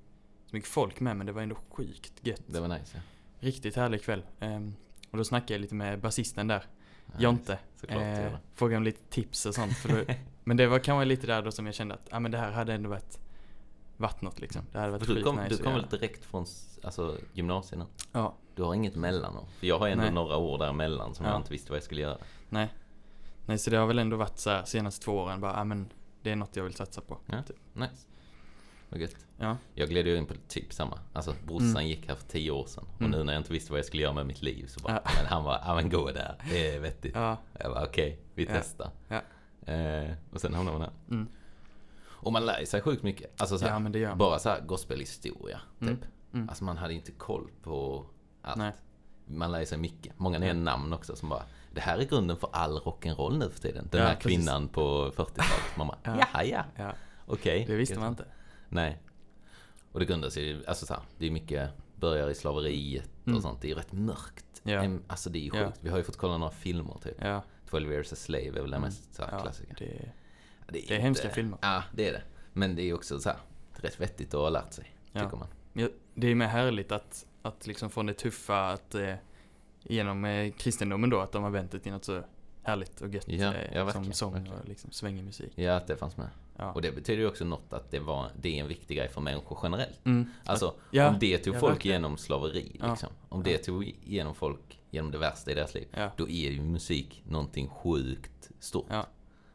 [0.45, 2.41] så mycket folk med men det var ändå sjukt gött.
[2.47, 3.01] Det var nice ja.
[3.39, 4.21] Riktigt härlig kväll.
[4.39, 4.75] Ehm,
[5.11, 6.63] och då snackade jag lite med basisten där,
[7.05, 7.59] Ja, Jonte.
[7.75, 9.77] Såklart Eh, frågade om lite tips och sånt.
[9.77, 10.13] För då,
[10.43, 12.51] men det var kanske lite där då som jag kände att ah, men det här
[12.51, 13.19] hade ändå varit,
[13.97, 14.61] varit något liksom.
[14.71, 16.45] Det hade varit Du sjukt kom, nice du kom väl direkt från
[16.83, 17.81] alltså, gymnasiet?
[18.11, 19.45] Ja, Du har inget mellanår?
[19.59, 20.13] För jag har ändå Nej.
[20.13, 21.31] några år däremellan som Ja.
[21.31, 22.17] jag inte visste vad jag skulle göra.
[22.49, 22.69] nej.
[23.45, 25.89] Nej, så det har väl ändå varit så här senaste två åren bara, ah, men
[26.21, 27.17] det är något jag vill satsa på.
[27.25, 27.43] Ja.
[27.43, 27.57] Typ.
[27.73, 28.07] Nice.
[28.89, 29.15] Vad gött.
[29.37, 30.99] Ja, Jag gled ju in på typ samma.
[31.13, 31.87] Alltså brorsan Mm.
[31.87, 32.85] gick här för tio år sedan.
[32.95, 33.11] Och Mm.
[33.11, 35.11] nu när jag inte visste vad jag skulle göra med mitt liv så bara, Ja.
[35.17, 36.35] men han var, ja men gå där.
[36.49, 37.15] Det är vettigt.
[37.15, 38.49] ja, Jag bara okej, vi Ja.
[38.53, 38.89] testar.
[39.65, 41.15] Eh, och sen hamnade man här.
[41.15, 41.27] mm.
[42.05, 43.41] Och man lär sig sjukt mycket.
[43.41, 45.59] Alltså så här, bara så här gospelhistoria.
[45.79, 45.89] Typ.
[45.89, 45.99] Mm.
[46.33, 46.49] Mm.
[46.49, 48.05] Alltså man hade inte koll på
[48.41, 48.57] allt.
[48.57, 48.71] Nej.
[49.25, 50.19] Man lär sig mycket.
[50.19, 53.59] Många nya namn också som bara Det här är grunden för all rock'n'roll nu för
[53.59, 53.87] tiden.
[53.91, 54.37] Den Ja, här precis.
[54.37, 55.77] kvinnan på 40-talet.
[55.77, 56.17] Man bara, Ja.
[56.33, 56.91] jaha ja, Ja,
[57.25, 57.65] okej.
[57.67, 58.25] det visste man inte.
[58.69, 58.97] Nej.
[59.91, 63.37] Och det grundar sig ju, alltså så här, det är mycket börjar i slaveriet Mm.
[63.37, 63.61] och sånt.
[63.61, 64.45] Det är ju rätt mörkt.
[64.63, 64.87] Ja.
[65.07, 65.65] Alltså det är ju Ja.
[65.65, 65.77] sjukt.
[65.81, 67.15] Vi har ju fått kolla några filmer typ.
[67.21, 68.81] Ja, 12 years a slave är väl den Mm.
[68.81, 69.75] mest så här, ja klassiker.
[69.79, 71.57] det, Det det är hemska filmer.
[71.61, 72.21] Ja, det är det.
[72.53, 73.37] Men det är också så här,
[73.73, 75.23] rätt vettigt att ha lärt sig, Ja.
[75.23, 75.47] tycker man.
[75.73, 79.13] Ja, det är mer härligt att, att liksom från det tuffa att eh,
[79.83, 82.23] genom eh, kristendomen då att de har vänt det till något så
[82.63, 84.59] härligt och gött Ja, eh, ja, som verkligen, sång verkligen.
[84.59, 85.51] och liksom svängig musik.
[85.55, 86.27] Ja, att det fanns med.
[86.57, 86.71] Ja.
[86.71, 89.21] Och det betyder ju också något att det, var, det är en viktig grej för
[89.21, 90.05] människor generellt.
[90.05, 90.29] Mm.
[90.45, 91.95] Alltså, ja, om det tog folk verkligen.
[92.01, 92.89] genom slaveri, Ja.
[92.89, 93.09] liksom.
[93.29, 95.87] Om det tog igenom folk genom det värsta i deras liv.
[96.17, 98.85] Då är ju musik någonting sjukt stort.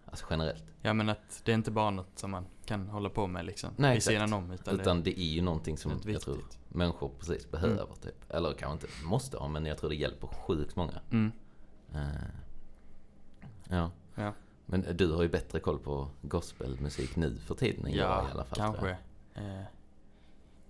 [0.05, 0.65] Alltså generellt.
[0.83, 3.71] ja, men att det är inte bara något som man kan hålla på med liksom
[3.77, 7.51] Nej, vid sidan om utan, Utan det är ju någonting som jag tror människor precis
[7.51, 7.95] behöver.
[8.03, 8.31] Typ.
[8.31, 10.93] Eller kanske inte måste ha, men jag tror det hjälper sjukt många.
[10.93, 11.33] det, mm.
[11.95, 12.01] Eh,
[13.69, 13.91] ja.
[14.73, 18.31] Men du har ju bättre koll på gospelmusik nu för tiden än jag ja, i
[18.33, 18.57] alla fall.
[18.59, 18.97] kanske.
[19.35, 19.45] jag.
[19.45, 19.63] Eh,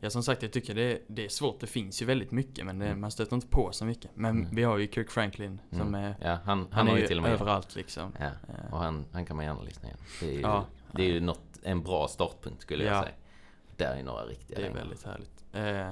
[0.00, 1.60] ja, som sagt, jag tycker det, det är svårt.
[1.60, 3.00] Det finns ju väldigt mycket, men det, Mm.
[3.00, 4.10] man stöter inte på så mycket.
[4.14, 4.54] Men Mm.
[4.54, 5.94] vi har ju Kirk Franklin som Mm.
[5.94, 8.12] är, Ja, han, han, han, är ju till och med överallt liksom.
[8.20, 9.98] Ja, Eh, och han, han kan man gärna lyssna igen.
[10.20, 10.66] Det är ju, Ja.
[10.92, 13.02] det är ju något, en bra startpunkt skulle jag Ja.
[13.02, 13.14] säga.
[13.76, 14.78] Där är några riktiga Det är dängor.
[14.78, 15.44] väldigt härligt.
[15.52, 15.90] Eh,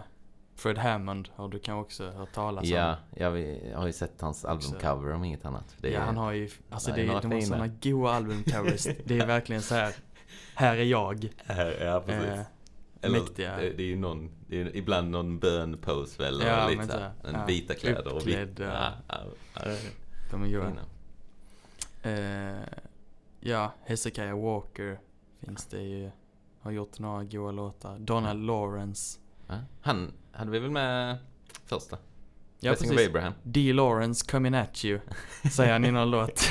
[0.61, 2.71] Fred Hammond har du kanske också hört talas om?
[2.71, 5.77] Ja, ja, vi har ju sett hans albumcover om inget annat.
[5.83, 8.85] Är, ja, han har ju, alltså det är är, de har sådana goa albumcovers.
[9.05, 9.95] det är verkligen så här.
[10.55, 11.29] här är jag.
[11.81, 12.29] Ja, precis.
[12.29, 12.41] Eh,
[13.01, 13.57] Eller, mäktiga.
[13.57, 16.43] Det, är ju någon, det är ju ibland någon bön-pose väl?
[16.47, 18.59] Ja, lite så här, en ja, vita kläder och vit.
[18.59, 19.17] Ja, ja.
[20.31, 20.73] de är goa.
[22.03, 22.63] Eh,
[23.41, 25.01] ja, Hezekiah Walker
[25.41, 26.11] finns det ju.
[26.61, 27.99] Har gjort några goa låtar.
[27.99, 29.19] Donald Lawrence.
[29.81, 31.17] Han hade vi väl med
[31.67, 31.99] första?
[32.63, 33.09] Ja, Blessing of precis.
[33.09, 33.33] Abraham.
[33.43, 33.73] D.
[33.73, 35.01] Lawrence coming at you.
[35.53, 36.51] Säger han i någon låt.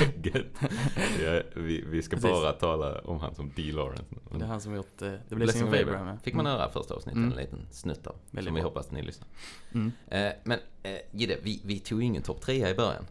[1.24, 2.30] Ja, vi, vi ska Precis.
[2.30, 3.62] bara tala om han som D.
[3.72, 4.04] Lawrence.
[4.38, 6.06] Det är han som gjort uh, The Blessing of Abraham.
[6.06, 6.16] ja.
[6.22, 6.58] Fick man Mm.
[6.58, 7.30] höra första avsnittet, Mm.
[7.32, 8.16] en liten snutt av.
[8.30, 8.68] Väldigt som vi bra.
[8.70, 9.28] hoppas ni lyssnar.
[9.74, 9.92] Mm.
[10.08, 13.06] Eh, men eh, Gide, vi, vi tog ingen topp trea i början.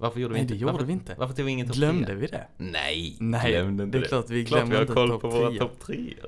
[0.00, 1.14] Varför gjorde vi Nej, inte det gjorde varför, vi inte.
[1.18, 2.16] Varför tog vi ingen topp Glömde trea?
[2.16, 2.46] vi det?
[2.56, 5.20] Nej, Nej, glömde inte det är klart vi Klart vi glömde har inte koll topp
[5.20, 6.26] på våra topp treor.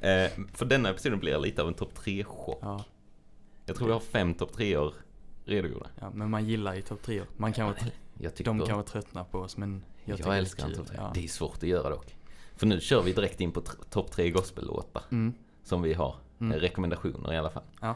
[0.00, 2.84] Eh, för denna episoden blir lite av en topp tre shop Ja,
[3.68, 4.94] Jag tror vi har fem topp treor
[5.44, 5.86] redogjorda.
[6.00, 7.22] ja, men man gillar ju topp tre.
[7.36, 7.76] Man kan vara,
[8.18, 10.86] Jag tycker, de kan vara tröttna på oss, men jag, jag, är älskar en topp
[10.86, 10.96] tre.
[11.00, 11.10] Ja.
[11.14, 12.14] Det är svårt att göra dock.
[12.56, 13.60] För nu kör vi direkt in på
[13.90, 15.02] topp tre gospellåtar.
[15.10, 15.34] Mm.
[15.64, 16.16] Som vi har.
[16.40, 16.52] Mm.
[16.52, 17.62] Eh, Rekommendationer i alla fall.
[17.80, 17.94] Ja.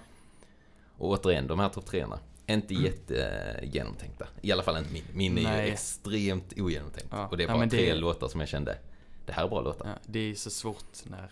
[0.97, 2.19] Och återigen, de här topp treorna.
[2.47, 4.27] Inte jättegenomtänkta.
[4.41, 5.05] I alla fall inte min.
[5.15, 5.67] Min är Nej.
[5.67, 7.09] ju extremt ogenomtänkt.
[7.11, 7.27] Ja.
[7.29, 8.79] Och det är Ja, bara det- tre låtar som jag kände,
[9.27, 9.89] det här är bra låtar.
[9.89, 11.31] Ja, det är så svårt när,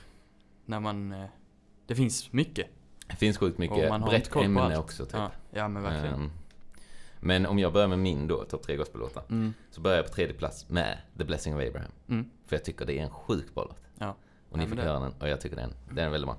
[0.64, 1.12] när man...
[1.12, 1.26] eh,
[1.86, 2.66] Det finns mycket.
[3.10, 5.14] Det finns sjukt mycket brett ämne också typ.
[5.14, 6.14] Ja, ja men verkligen.
[6.14, 6.30] Ehm,
[7.20, 9.22] men om jag börjar med min då, topp tre gospellåtar.
[9.30, 9.54] Mm.
[9.70, 11.90] Så börjar jag på tredje plats med The Blessing of Abraham.
[12.08, 12.30] Mm.
[12.46, 13.76] För jag tycker det är en sjukt bra låt.
[13.98, 14.16] Ja.
[14.50, 16.36] Och ni Ja, fick det- höra den och jag tycker den, den är väldigt bra.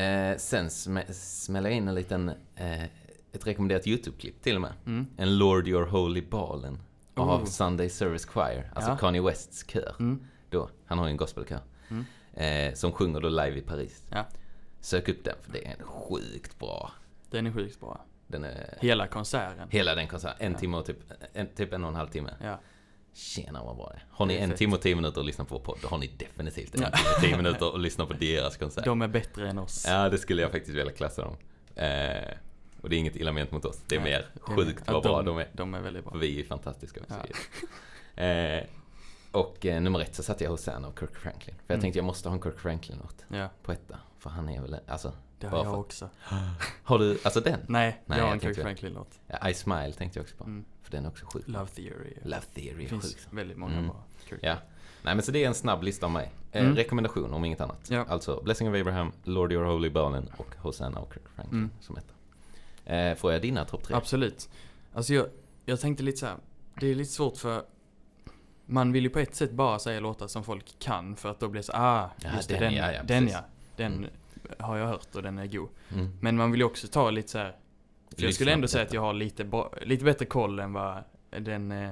[0.00, 2.82] Eh, sen sm- smäller jag in en liten, eh,
[3.32, 4.72] ett rekommenderat YouTube-klipp till och med.
[4.86, 5.06] Mm.
[5.16, 6.78] En Lord Your Holy Ballen
[7.14, 7.44] av Oh.
[7.44, 8.96] Sunday Service Choir, alltså Ja.
[8.96, 9.94] Kanye Wests kör.
[9.98, 10.20] Mm.
[10.50, 11.60] Då, han har ju en gospelkör.
[11.88, 12.04] Mm.
[12.34, 14.02] Eh, som sjunger då live i Paris.
[14.10, 14.24] Ja.
[14.86, 16.90] Sök upp den för det är en sjukt bra.
[17.30, 18.04] Den är sjukt bra.
[18.26, 19.68] Den är, Hela konserten.
[19.70, 20.58] hela den konserten, en Ja.
[20.58, 20.96] timme och typ
[21.32, 22.34] en, typ en och en halv timme.
[22.42, 22.60] Ja.
[23.12, 24.00] Tjena vad bra det.
[24.10, 24.58] Har ni Det är en fett.
[24.58, 26.90] timme och tio minuter att lyssna på vår podd, då har ni definitivt en Ja.
[26.90, 28.84] timme och tio minuter att lyssna på deras konsert.
[28.84, 29.84] De är bättre än oss.
[29.88, 31.36] Ja, det skulle jag faktiskt vilja klassa dem.
[31.74, 32.36] Eh,
[32.80, 33.80] och det är inget illa ment mot oss.
[33.86, 35.48] Det är Nej, mer det sjukt vad bra de är.
[35.52, 36.14] De är väldigt bra.
[36.16, 37.00] Vi är fantastiska.
[37.08, 37.14] Ja.
[38.14, 38.22] Ja.
[38.22, 38.64] Eh,
[39.32, 41.54] och eh, nummer ett så satte jag Hosanna av Kirk Franklin.
[41.56, 41.82] För jag Mm.
[41.82, 43.98] tänkte jag måste ha en Kirk Franklin-låt Ja, på etta.
[44.28, 46.08] För han är väl, alltså, det har jag för- också.
[46.84, 47.60] har du, alltså den?
[47.68, 49.20] Nej, Nej, jag har en Kirk Franklin-låt.
[49.26, 50.44] Ja, I Smile tänkte jag också på.
[50.44, 50.64] Mm.
[50.82, 51.42] För den är också sjuk.
[51.48, 52.14] Love Theory.
[52.24, 53.26] Love Theory är finns sjuk.
[53.30, 53.86] väldigt många Mm.
[53.86, 54.40] bra Kirk.
[54.42, 54.56] Ja.
[55.02, 56.30] Nej men så det är en snabb lista av mig.
[56.52, 56.76] Eh, Mm.
[56.76, 57.90] Rekommendation om inget annat.
[57.90, 58.04] Ja.
[58.08, 61.70] Alltså Blessing of Abraham, Lord Your Holy Ballen och Hosanna och Kirk Franklin Mm.
[61.80, 62.12] som etta.
[62.94, 63.96] Eh, får jag dina topp tre?
[63.96, 64.48] Absolut.
[64.94, 65.26] Alltså jag,
[65.64, 66.36] jag tänkte lite så här.
[66.80, 67.62] Det är lite svårt för
[68.66, 71.48] man vill ju på ett sätt bara säga låtar som folk kan för att då
[71.48, 73.44] blir det så ah, Ja, just den, det, den, ja, ja, den ja.
[73.76, 74.10] Den Mm.
[74.58, 75.68] har jag hört och den är god.
[75.92, 76.10] Mm.
[76.20, 77.56] Men man vill ju också ta lite så här.
[78.16, 81.04] För jag skulle ändå säga att jag har lite, bra- lite bättre koll än vad
[81.30, 81.90] den, eh,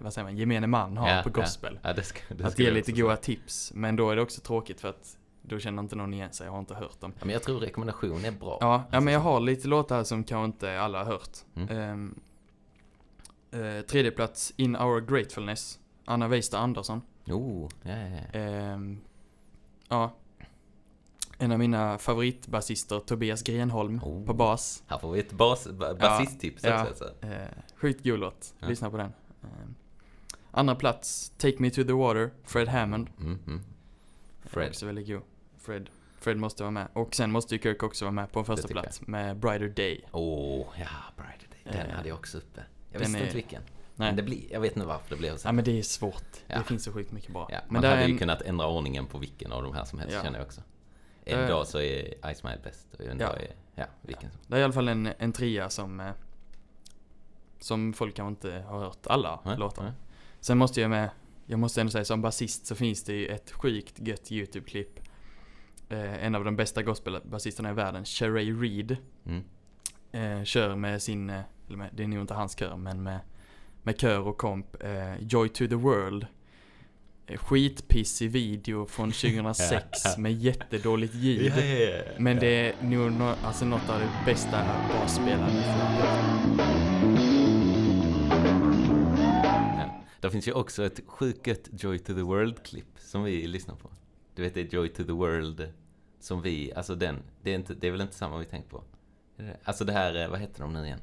[0.00, 1.78] vad säger man, gemene man har Ja, på gospel.
[1.82, 3.72] Ja, det ska, det att ge lite goda tips.
[3.74, 6.52] Men då är det också tråkigt för att då känner inte någon igen sig, jag
[6.52, 7.12] har inte hört dem.
[7.18, 8.58] Ja, men jag tror rekommendation är bra.
[8.60, 11.38] Ja, ja Alltså, men jag så- har lite låtar som kanske inte alla har hört.
[11.56, 11.68] Mm.
[11.78, 12.20] Ehm,
[13.50, 17.02] eh, tredje plats, In Our Gratefulness, Anna Weista Andersson.
[17.26, 18.38] Oh, ja, ja, ja.
[18.40, 19.00] Ehm,
[19.88, 20.12] ja.
[21.42, 24.24] En av mina favoritbasister, Tobias Grenholm, Oh.
[24.26, 24.82] på bas.
[24.86, 26.74] Här får vi ett bas, ba- basisttips ja.
[26.82, 27.04] också.
[27.04, 27.26] Alltså.
[27.26, 28.68] Eh, sjukt god låt, Ja.
[28.68, 29.12] lyssna på den.
[29.42, 29.74] Ehm,
[30.50, 33.08] andra plats, Take Me To The Water, Fred Hammond.
[33.20, 33.60] Mm, mm.
[34.44, 34.68] Fred.
[34.68, 35.22] Också väldigt god.
[35.58, 35.90] Fred.
[36.18, 36.88] Fred måste vara med.
[36.92, 38.84] Och sen måste ju Kirk också vara med på en första tycker jag.
[38.84, 40.04] plats med Brighter Day.
[40.12, 41.72] Åh, ja, Brighter Day.
[41.80, 42.62] Den Eh, hade jag också uppe.
[42.92, 43.62] Jag visste är- inte vilken.
[43.96, 44.08] Nej.
[44.08, 45.48] Men det blir, jag vet inte varför det blev så.
[45.48, 46.22] Ja men det är svårt.
[46.46, 46.58] Ja.
[46.58, 47.48] Det finns så sjukt mycket bra.
[47.52, 49.74] Ja, men man det hade är ju en, kunnat ändra ordningen på vilken av de
[49.74, 50.22] här som helst, Ja.
[50.22, 50.60] känner jag också.
[51.24, 51.48] En Eh.
[51.48, 53.26] dag så är I Smile bäst och en Ja.
[53.26, 54.40] dag är, ja, vilken som.
[54.46, 56.10] Det är i alla fall en, en trea som eh,
[57.60, 59.82] Som folk kanske inte har hört alla Nej, låtar.
[59.82, 59.92] nej.
[60.40, 61.10] Sen måste jag med
[61.46, 65.00] Jag måste ändå säga som basist så finns det ju ett sjukt gött YouTube-klipp
[65.88, 69.44] eh, En av de bästa gospelbasisterna i världen, Sheree Reed Mm.
[70.12, 73.20] eh, Kör med sin, eh, eller med, det är nog inte hans kör men med
[73.82, 76.26] Med kör och komp, eh, Joy to the World
[77.36, 79.84] Skitpissig video från 2006
[80.18, 81.52] med jättedåligt ljud
[82.18, 85.66] Men det är nog no, alltså något av det bästa basspelandet.
[85.66, 87.00] Ja.
[90.20, 93.90] Där finns ju också ett sjukt Joy to the World-klipp som vi lyssnar på.
[94.34, 95.72] Du vet, det är Joy to the World
[96.20, 98.84] som vi, alltså den, det är, inte, det är väl inte samma vi tänker på?
[99.36, 99.56] Det?
[99.64, 101.00] Alltså det här, eh, vad heter de nu igen?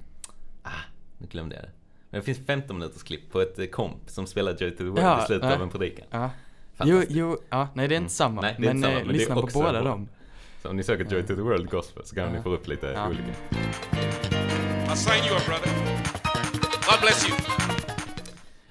[0.63, 0.71] Ah,
[1.17, 1.71] nu glömde jag det.
[2.17, 4.99] Det finns 15 minuters klipp på ett eh, komp som spelar Joy to the World
[4.99, 5.56] Ja, i slutet ja.
[5.56, 6.06] av en predikan.
[6.10, 6.30] Ja.
[6.84, 8.10] Jo, jo, ja, nej det är inte Mm.
[8.10, 8.41] samma.
[8.41, 10.10] Nej, det är men inte samma, eh, men det är lyssna på också båda dem.
[10.62, 12.32] Så om ni söker Joy to the World Gospel så kan Ja.
[12.38, 13.08] ni få upp lite Ja.
[13.10, 13.23] olika.
[14.93, 15.71] I sign you up, brother.
[16.91, 17.38] God bless you.
[17.38, 17.45] Den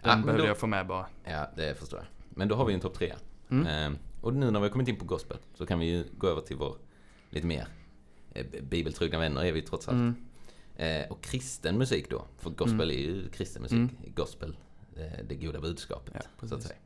[0.03, 1.07] Ja, men behövde då- jag få med bara.
[1.25, 2.07] Ja, det förstår jag.
[2.39, 3.15] Men då har vi en topp tre.
[3.51, 3.67] Mm.
[3.67, 6.29] Ehm, och nu när vi har kommit in på gospel så kan vi ju gå
[6.29, 6.77] över till vår
[7.31, 7.67] lite mer
[8.35, 9.95] eh, bibeltrogna vänner är vi trots allt.
[9.95, 10.15] Mm.
[10.77, 13.77] Eh, och kristen musik då, för gospel är ju kristen musik.
[13.79, 13.97] Mm.
[14.15, 14.57] Gospel,
[14.97, 16.77] eh, det goda budskapet, Ja, så att säga.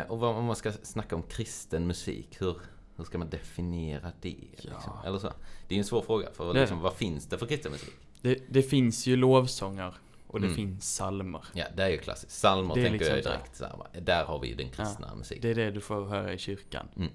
[0.00, 2.56] Eh, och vad, om man ska snacka om kristen musik, hur,
[2.96, 4.36] hur ska man definiera det?
[4.50, 4.70] Liksom?
[4.86, 5.02] Ja.
[5.06, 5.26] Eller så.
[5.68, 7.94] Det är ju en svår fråga, för Det liksom, vad finns det för kristen musik?
[8.22, 9.94] Det, det finns ju lovsånger
[10.26, 10.56] och det Mm.
[10.56, 11.44] finns psalmer.
[11.54, 12.32] Ja, det är ju klassiskt.
[12.32, 13.36] Psalmer tänker liksom jag ju här.
[13.36, 15.42] direkt så här, Där har vi ju den kristna musiken.
[15.42, 16.88] Det är det du får höra i kyrkan.
[16.96, 17.10] Mm.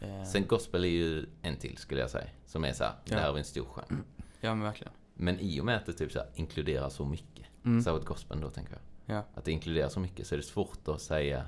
[0.00, 2.26] Eh, Sen gospel är ju en till, skulle jag säga.
[2.46, 3.16] Som är så här, Ja.
[3.16, 4.02] där har vi en stor genre.
[4.40, 4.92] Ja men verkligen.
[5.14, 7.82] Men i och med att det typ så här, inkluderar så mycket, Mm.
[7.82, 9.16] särskilt gospeln då tänker jag.
[9.16, 9.22] Ja.
[9.34, 11.44] Att det inkluderar så mycket så är det svårt att säga,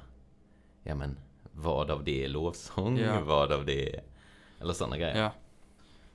[0.83, 1.17] ja men
[1.53, 3.21] vad av det är lovsång, Ja.
[3.25, 4.03] vad av det är,
[4.61, 5.19] eller sådana grejer.
[5.23, 5.33] Ja.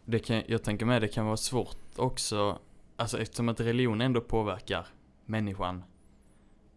[0.06, 2.60] Det kan, jag tänker med det kan vara svårt också,
[2.96, 4.88] alltså eftersom att religion ändå påverkar
[5.26, 5.84] människan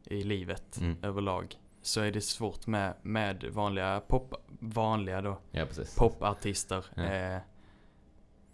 [0.05, 0.97] i livet Mm.
[1.03, 1.57] överlag.
[1.83, 5.67] Så är det svårt med, med vanliga pop, vanliga då, Ja,
[5.99, 6.85] popartister.
[6.95, 7.03] Ja.
[7.03, 7.41] Eh,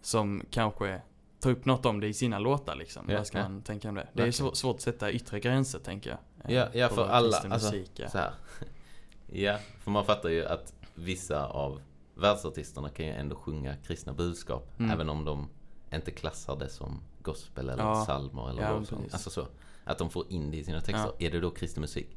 [0.00, 1.00] som kanske
[1.44, 3.06] tar upp något om det i sina låtar liksom.
[3.08, 3.48] Ja, Vad ska ja.
[3.48, 4.08] man tänka om det?
[4.12, 6.18] Det är svår, svårt att sätta yttre gränser tänker jag.
[6.50, 8.08] eh, Ja, ja på för alla, alltså, musik, ja.
[8.10, 8.32] så här.
[9.26, 11.80] Ja, för man fattar ju att vissa av
[12.14, 14.90] världsartisterna kan ju ändå sjunga kristna budskap, Mm.
[14.90, 15.48] även om de
[15.94, 18.04] inte klassar det som gospel eller Ja.
[18.04, 19.08] psalmer eller Ja, lovsång.
[19.12, 19.46] Alltså så.
[19.84, 21.12] Att de får in det i sina texter.
[21.18, 22.08] Är det då kristen musik?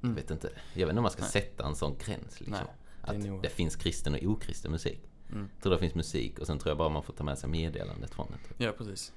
[0.00, 0.16] Jag Mm.
[0.16, 0.50] vet inte.
[0.72, 1.30] Jag vet inte om man ska Nej.
[1.30, 2.52] sätta en sån gräns liksom.
[2.66, 5.00] Nej, det att nog- det finns kristen och okristen musik.
[5.32, 5.48] Mm.
[5.54, 7.48] Jag tror det finns musik och sen tror jag bara man får ta med sig
[7.50, 8.48] meddelandet från det.
[8.48, 8.56] typ.
[8.60, 9.12] Ja, precis.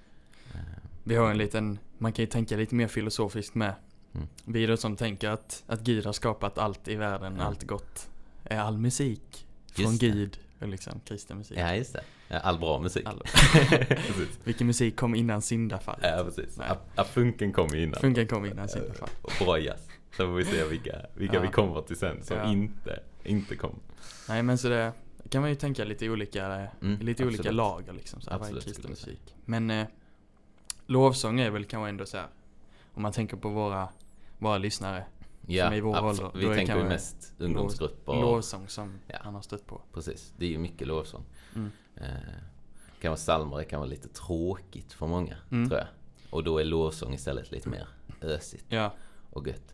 [0.54, 0.60] Eh,
[1.04, 3.74] Vi har en liten, man kan ju tänka lite mer filosofiskt med.
[4.15, 4.28] Mm.
[4.45, 7.43] Vi då som tänker att, att Gud har skapat allt i världen, Ja.
[7.43, 8.10] allt gott.
[8.43, 10.02] Är all musik från Just.
[10.02, 11.58] Gud, och liksom kristen musik.
[11.58, 11.93] Ja, just
[12.28, 12.39] det.
[12.39, 13.06] All bra musik.
[13.06, 13.24] All,
[14.43, 16.02] vilken musik kom innan syndafallet?
[16.04, 16.58] Ja, precis.
[16.58, 17.06] Nej.
[17.06, 18.00] Funken kom innan.
[18.02, 19.15] Funken kom innan syndafallet.
[19.22, 19.88] Och bra jazz.
[20.12, 21.41] Så får vi se vilka, vilka Ja.
[21.41, 22.52] vi kommer till sen som Ja.
[22.52, 23.80] inte, inte kom.
[24.30, 24.93] Nej men så det
[25.30, 26.46] kan man ju tänka lite olika,
[26.82, 27.56] Mm, lite olika absolut.
[27.56, 28.22] lager liksom.
[28.22, 29.36] Så här, är Absolut, kristen musik?
[29.46, 29.88] Men eh,
[30.86, 32.28] lovsång är väl kanske ändå så här.
[32.94, 33.89] Om man tänker på våra,
[34.38, 35.06] våra lyssnare.
[35.48, 36.34] Ja, Som i vår absolut.
[36.34, 38.13] ålder, Vi är tänker ju mest ungdomsgrupper.
[38.13, 39.18] Lovsång som Ja.
[39.22, 39.82] han har stött på.
[39.94, 41.24] Precis, det är ju mycket lovsång.
[41.56, 41.72] Mm.
[41.96, 42.06] Eh,
[43.02, 45.70] kan vara psalmer, det kan vara lite tråkigt för många, Mm.
[45.70, 45.88] tror jag.
[46.30, 47.88] Och då är lovsång istället lite mer
[48.22, 48.94] ösigt Ja,
[49.30, 49.74] och gött.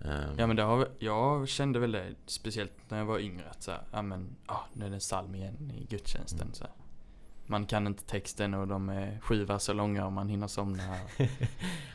[0.00, 3.62] Eh, ja men det har, jag kände väl det speciellt när jag var yngre att
[3.62, 6.54] så här, ja men, ah, nu är det psalm igen i gudstjänsten Mm.
[6.54, 6.72] så här.
[7.46, 10.82] Man kan inte texten och de är sju verser långa och man hinner somna.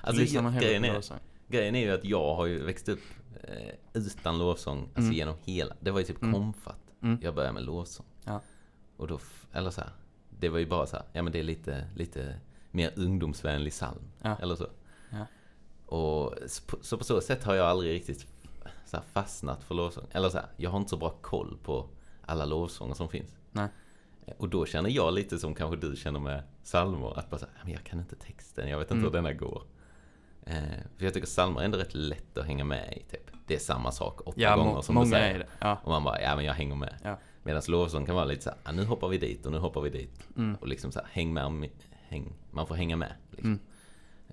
[0.02, 1.04] Alltså, lyssnar jag, man grejen, är,
[1.48, 3.00] grejen är ju att jag har ju växt upp
[3.44, 5.14] eh, utan lovsång, alltså Mm.
[5.14, 6.34] genom hela, det var ju typ Mm.
[6.34, 6.78] konfat.
[7.02, 7.20] Mm.
[7.22, 8.06] Jag började med lovsång.
[8.24, 8.42] Ja.
[8.98, 9.20] Och då,
[9.54, 9.90] eller så här,
[10.40, 12.36] det var ju bara så här, ja men det är lite, lite
[12.72, 14.02] mer ungdomsvänlig psalm.
[14.22, 14.38] Ja.
[14.42, 14.68] Eller så.
[15.92, 16.34] Och
[16.82, 18.28] så på, så sätt har jag aldrig riktigt
[18.86, 20.08] så fastnat för lovsång.
[20.12, 21.90] Eller så här, jag har inte så bra koll på
[22.26, 23.38] alla lovsånger som finns.
[23.52, 23.68] Nej.
[24.38, 27.54] Och då känner jag lite som kanske du känner med psalmer, att bara så här,
[27.58, 29.04] "Ja, men jag kan inte texten, jag vet inte Mm.
[29.06, 29.64] hur denna går.
[30.46, 30.56] Eh,
[30.98, 33.32] för jag tycker psalmer är ändå rätt lätt att hänga med i, typ.
[33.48, 35.48] Det är samma sak åtta Ja, gånger som du säger.
[35.60, 35.78] Ja.
[35.84, 36.96] Och man bara, ja men jag hänger med.
[37.04, 37.18] Ja.
[37.44, 39.82] Medan lovsång kan vara lite så här, ah, nu hoppar vi dit och nu hoppar
[39.82, 40.28] vi dit.
[40.38, 40.56] Mm.
[40.56, 43.14] Och liksom så här, häng med, häng, man får hänga med.
[43.32, 43.50] Liksom.
[43.50, 43.60] Mm.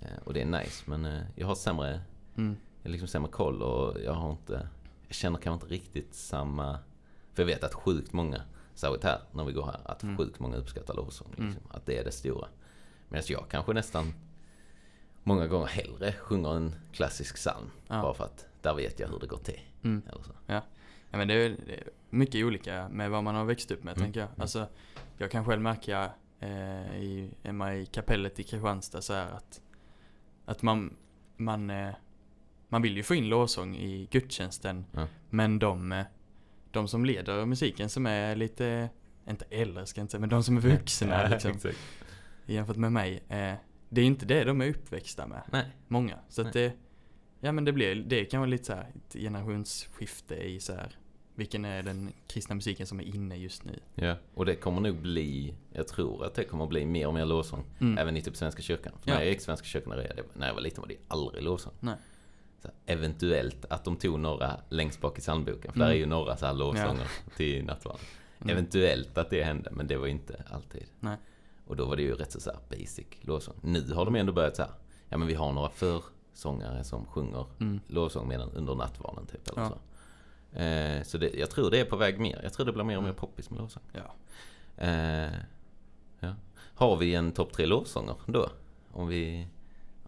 [0.02, 2.00] Eh, och det är nice, men eh, jag har sämre,
[2.36, 2.56] Mm.
[2.82, 4.68] jag har liksom sämre koll och jag har inte,
[5.06, 6.78] jag känner kanske inte riktigt samma,
[7.34, 8.42] för jag vet att sjukt många,
[8.74, 10.16] särskilt här när vi går här, att Mm.
[10.18, 11.28] sjukt många uppskattar lovsång.
[11.30, 11.62] Liksom, Mm.
[11.70, 12.48] Att det är det stora.
[13.08, 14.12] Medan jag kanske nästan
[15.22, 17.70] många gånger hellre sjunger en klassisk psalm.
[17.88, 18.02] Ja.
[18.02, 19.60] Bara för att där vet jag hur det går till.
[19.82, 20.02] Mm.
[20.08, 20.32] Eller så.
[20.46, 20.62] Ja
[21.18, 24.04] men det är, det är mycket olika med vad man har växt upp med Mm.
[24.06, 24.28] tänker jag.
[24.28, 24.40] Mm.
[24.40, 24.66] Alltså,
[25.18, 29.60] jag kan själv märka eh, i, hemma i kapellet i Kristianstad så här att,
[30.48, 30.96] att man,
[31.36, 31.94] man, eh,
[32.68, 34.84] man vill ju få in lovsång i gudstjänsten.
[34.92, 35.06] Ja.
[35.30, 36.04] Men de, eh,
[36.70, 38.88] de som leder musiken som är lite,
[39.28, 41.78] inte äldre ska jag inte säga, men de som är vuxna Ja, liksom, exakt.
[42.46, 43.22] jämfört med mig.
[43.28, 43.54] Eh,
[43.88, 45.42] det är inte det de är uppväxta med.
[45.52, 45.64] Nej.
[45.88, 46.18] Många.
[46.28, 46.68] Så att Nej.
[46.68, 46.72] det,
[47.40, 50.96] ja men det blir, det kan vara lite så här ett generationsskifte i så här
[51.38, 53.80] vilken är den kristna musiken som är inne just nu.
[53.94, 57.24] Ja, och det kommer nog bli, jag tror att det kommer bli mer och mer
[57.24, 57.64] lovsång.
[57.80, 57.98] Mm.
[57.98, 58.92] Även i typ Svenska kyrkan.
[59.00, 59.14] För Ja.
[59.14, 59.92] när jag gick Svenska kyrkan
[60.34, 61.72] när jag, var liten var det aldrig lovsång.
[61.80, 61.94] Nej.
[62.62, 65.72] Så eventuellt att de tog några längst bak i psalmboken.
[65.72, 65.88] För Mm.
[65.88, 68.00] där är ju några så här lovsånger till nattvarden.
[68.40, 68.52] Mm.
[68.52, 70.84] Eventuellt att det hände, men det var inte alltid.
[71.00, 71.16] Nej.
[71.66, 73.54] Och då var det ju rätt så, så här basic lovsång.
[73.62, 74.70] Nu har de ändå börjat så här,
[75.08, 77.80] ja men vi har några försångare som sjunger Mm.
[77.88, 79.48] lovsång medan under nattvarden typ.
[79.48, 79.68] Eller Ja.
[79.68, 79.78] så
[80.52, 82.40] eh, så det, jag tror det är på väg mer.
[82.42, 83.20] Jag tror det blir mer och mer Mm.
[83.20, 83.82] poppis med lovsång.
[83.92, 84.14] Ja.
[84.76, 85.30] Eh,
[86.20, 86.34] ja.
[86.74, 88.50] Har vi en topp tre lovsånger då?
[88.92, 89.46] Om vi,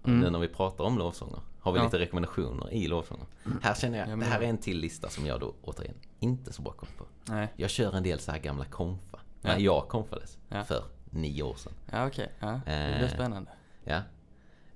[0.05, 0.20] Mm.
[0.20, 1.38] nu när vi pratar om lovsånger.
[1.61, 1.85] Har vi Ja.
[1.85, 3.26] lite rekommendationer i lovsånger?
[3.62, 6.62] Här känner jag, det här är en till lista som jag då återigen inte så
[6.62, 7.05] bra koll på.
[7.24, 7.48] Nej.
[7.57, 9.18] Jag kör en del så här gamla konfa.
[9.42, 9.48] Ja.
[9.48, 10.64] När jag konfades Ja.
[10.64, 11.72] för nio år sedan.
[11.92, 12.46] Ja okej, ja.
[12.66, 13.14] Det blir Eh.
[13.14, 13.50] spännande.
[13.85, 13.96] Ja.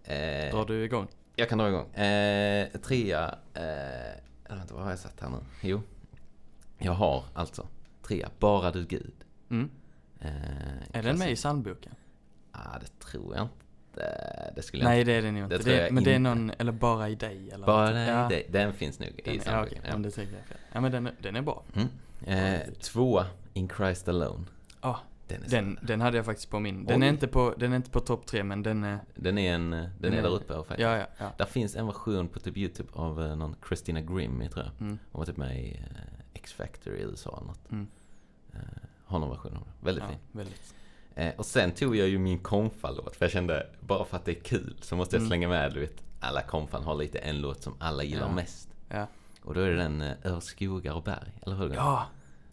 [0.04, 1.08] Eh, Drar du igång?
[1.36, 1.94] jag kan dra igång.
[1.94, 5.36] Eh, trea, eh, Eller vänta, vad har jag satt här nu?
[5.60, 5.82] Jo.
[6.78, 7.66] Jag har alltså
[8.02, 9.14] trea, Bara du Gud.
[9.50, 9.70] Mm.
[10.20, 10.28] Eh,
[10.92, 11.94] Är den med i psalmboken?
[12.52, 13.52] Ah, det tror jag inte.
[14.56, 15.12] Det skulle jag Nej inte.
[15.12, 15.58] det är den ju inte.
[15.58, 16.28] Det Det jag men det är inte.
[16.34, 17.94] någon, eller bara i dig eller Bara något.
[17.94, 19.66] nej, ja, det, den finns nog den, i ja,
[19.98, 20.56] det tänker jag fel.
[20.72, 21.62] Ja men den, är- den är bra.
[21.74, 21.88] Mm.
[22.26, 24.44] Eh, tvåa, In Christ Alone.
[24.80, 26.84] Ja, Den är, den, den hade jag faktiskt på min.
[26.86, 27.10] Den är Oj.
[27.10, 29.90] inte på, den är inte på topp tre men den är, den är en, den,
[29.98, 30.78] Den är är- där uppe faktiskt.
[30.80, 31.30] ja ja, ja.
[31.38, 34.72] Där finns en version på typ YouTube av eh, någon Christina Grimmie tror jag.
[34.86, 35.84] Mm, Hon var typ med i eh,
[36.34, 37.70] X-Factor i USA eller något.
[37.70, 37.86] mm.
[38.54, 38.60] Eh,
[39.04, 39.86] har någon version av det.
[39.86, 40.18] Väldigt ja, fin.
[40.32, 40.74] väldigt.
[41.14, 44.30] Eh, och sen tog jag ju min konfa-låt för jag kände, bara för att det
[44.38, 45.28] är kul så måste jag Mm.
[45.28, 46.02] slänga med, du vet.
[46.20, 48.34] Alla konfan har lite en låt som alla gillar Ja.
[48.34, 48.68] mest.
[48.88, 49.06] Ja.
[49.42, 51.74] Och då är det den Över skogar och berg, eller hur?
[51.74, 52.06] ja,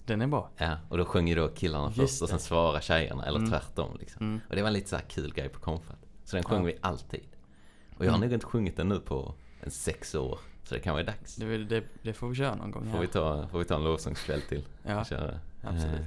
[0.05, 0.49] den är bra.
[0.57, 3.49] Ja, och då sjunger då killarna Just först och sen svarar tjejerna, eller Mm.
[3.49, 4.25] tvärtom liksom.
[4.25, 4.41] Mm.
[4.49, 5.97] Och det var en lite så här kul grej på konfat.
[6.23, 6.65] Så den sjöng Ja.
[6.65, 7.27] vi alltid.
[7.97, 8.27] Och jag har Mm.
[8.29, 10.39] nog inte sjungit den nu på en sex år.
[10.63, 11.35] Så det kan vara dags.
[11.35, 12.91] Det, det, det får vi köra någon gång.
[12.91, 15.39] Får, vi, ta, får vi ta en lovsångskväll till Ja, köra.
[15.63, 15.99] absolut.
[15.99, 16.05] Eh,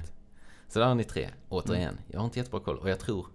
[0.67, 1.29] Så där har ni tre.
[1.49, 2.77] Återigen, jag har inte jättebra koll.
[2.77, 3.25] Och jag tror,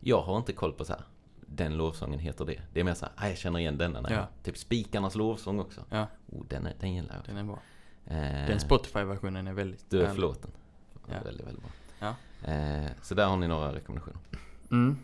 [0.00, 1.02] jag har inte koll på så här.
[1.48, 2.60] Den lovsången heter det.
[2.72, 4.06] Det är mer så här, ah, jag känner igen denna.
[4.10, 4.26] Ja.
[4.42, 5.80] typ Spikarnas lovsång också.
[5.90, 7.24] Ja, Oh, den, är, den gillar jag.
[7.26, 7.58] den är bra.
[8.06, 10.50] Eh, Den Spotify-versionen är väldigt Du är förlåten.
[11.08, 11.14] Ja.
[11.24, 11.70] Väldigt, väldigt bra.
[11.98, 12.14] Ja.
[12.52, 14.18] Eh, så där har ni några rekommendationer.
[14.70, 14.96] Mm.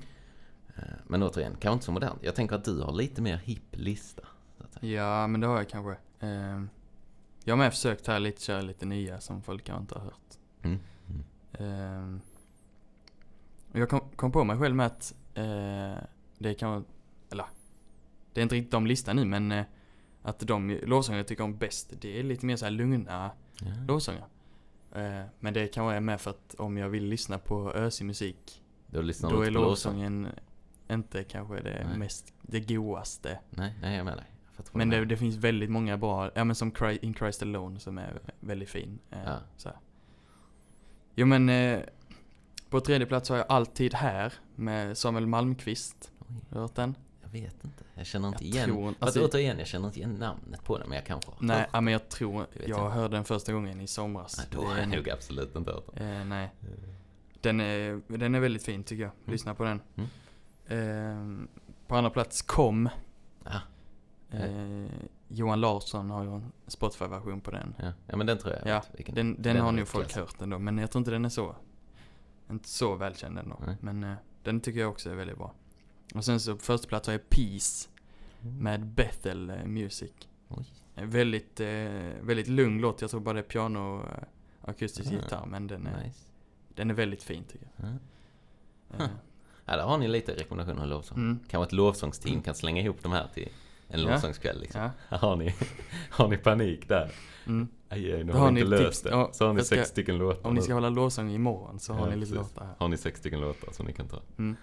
[0.76, 2.18] Eh, Men återigen, kanske inte så modernt.
[2.22, 4.22] Jag tänker att du har lite mer hipp lista.
[4.80, 5.96] Ja, men det har jag kanske.
[7.44, 10.38] Jag har med försökt här lite köra lite nya som folk kanske inte har hört.
[10.62, 10.78] Mm.
[11.52, 12.20] Mm.
[13.72, 15.14] Jag kom, kom på mig själv med att
[16.38, 16.84] det kan
[17.30, 17.46] eller
[18.32, 19.64] det är inte riktigt om listan nu men
[20.22, 23.30] att de lovsånger jag tycker om bäst det är lite mer så lugna
[23.60, 23.66] Ja.
[23.88, 24.24] lovsånger.
[24.94, 28.62] Eh, men det kan vara med för att om jag vill lyssna på ösig musik
[28.86, 30.28] Då då är lovsången
[30.90, 31.98] inte kanske det Nej.
[31.98, 33.38] mest, det godaste.
[33.50, 34.26] Nej, nej, jag med dig.
[34.72, 37.98] Men det, det finns väldigt många bra, ja men som Cry, In Christ Alone som
[37.98, 38.98] är väldigt fin.
[39.10, 39.38] Eh, Ja.
[39.56, 39.78] så här.
[41.14, 41.80] Jo men eh,
[42.70, 46.12] på tredje plats har jag Alltid här med Samuel Malmqvist.
[46.18, 46.94] Har du hört den?
[47.32, 47.84] Vet inte.
[47.94, 48.68] Jag känner inte Jag igen.
[48.68, 50.88] tror- Fast alltså- återigen, jag känner inte igen namnet på den.
[50.88, 52.90] Men jag kanske har Nej, hört men jag tror, jag jag.
[52.90, 54.36] hörde den första gången i somras.
[54.38, 56.20] Nej, då har jag nog absolut inte hört den.
[56.20, 56.50] Eh, nej.
[57.40, 59.12] Den är, den är väldigt fin tycker jag.
[59.32, 59.80] Lyssna på den.
[59.96, 60.08] Mm.
[60.66, 61.48] Eh,
[61.86, 62.88] på andra plats Kom.
[63.44, 63.58] Ah,
[64.30, 64.86] Eh,
[65.28, 67.74] Johan Larsson har ju en Spotify-version på den.
[67.78, 67.92] ja.
[68.06, 69.14] ja, men den tror jag Ja, vilken.
[69.14, 71.56] Den, den, Den har nog folk hört ändå, men jag tror inte den är så,
[72.50, 73.56] inte så välkänd ändå.
[73.66, 73.76] Nej.
[73.80, 75.52] Men eh, den tycker jag också är väldigt bra.
[76.14, 77.88] Och sen så på första plats har jag Peace
[78.40, 80.10] med Bethel eh, Music.
[80.48, 80.64] Oj.
[80.94, 81.66] En väldigt, eh,
[82.22, 84.24] väldigt lugn låt, jag tror bara det är piano och eh,
[84.62, 86.18] akustisk Ah, gitarr, men den är, Nice.
[86.74, 87.84] den är väldigt fin tycker Ja.
[88.90, 89.00] jag.
[89.00, 89.06] Eh,
[89.64, 91.18] Ja, där har ni lite rekommendationer av lovsång.
[91.18, 93.48] mm, Kanske ett lovsångsteam kan slänga ihop de här till
[93.88, 94.90] en lovsångskväll liksom.
[95.08, 95.54] ja, har ni,
[96.10, 97.12] har ni panik där.
[97.46, 97.68] mm.
[97.88, 99.10] Aj, aj, nu har har vi inte ni löst det.
[99.10, 100.46] Ja, Så har ni jag ska- sex stycken låtar.
[100.48, 102.52] Om ni ska hålla lovsång imorgon så har Ja, ni lite precis.
[102.54, 102.74] låtar här.
[102.78, 104.22] Har ni sex stycken låtar som ni kan ta.
[104.38, 104.56] Mm.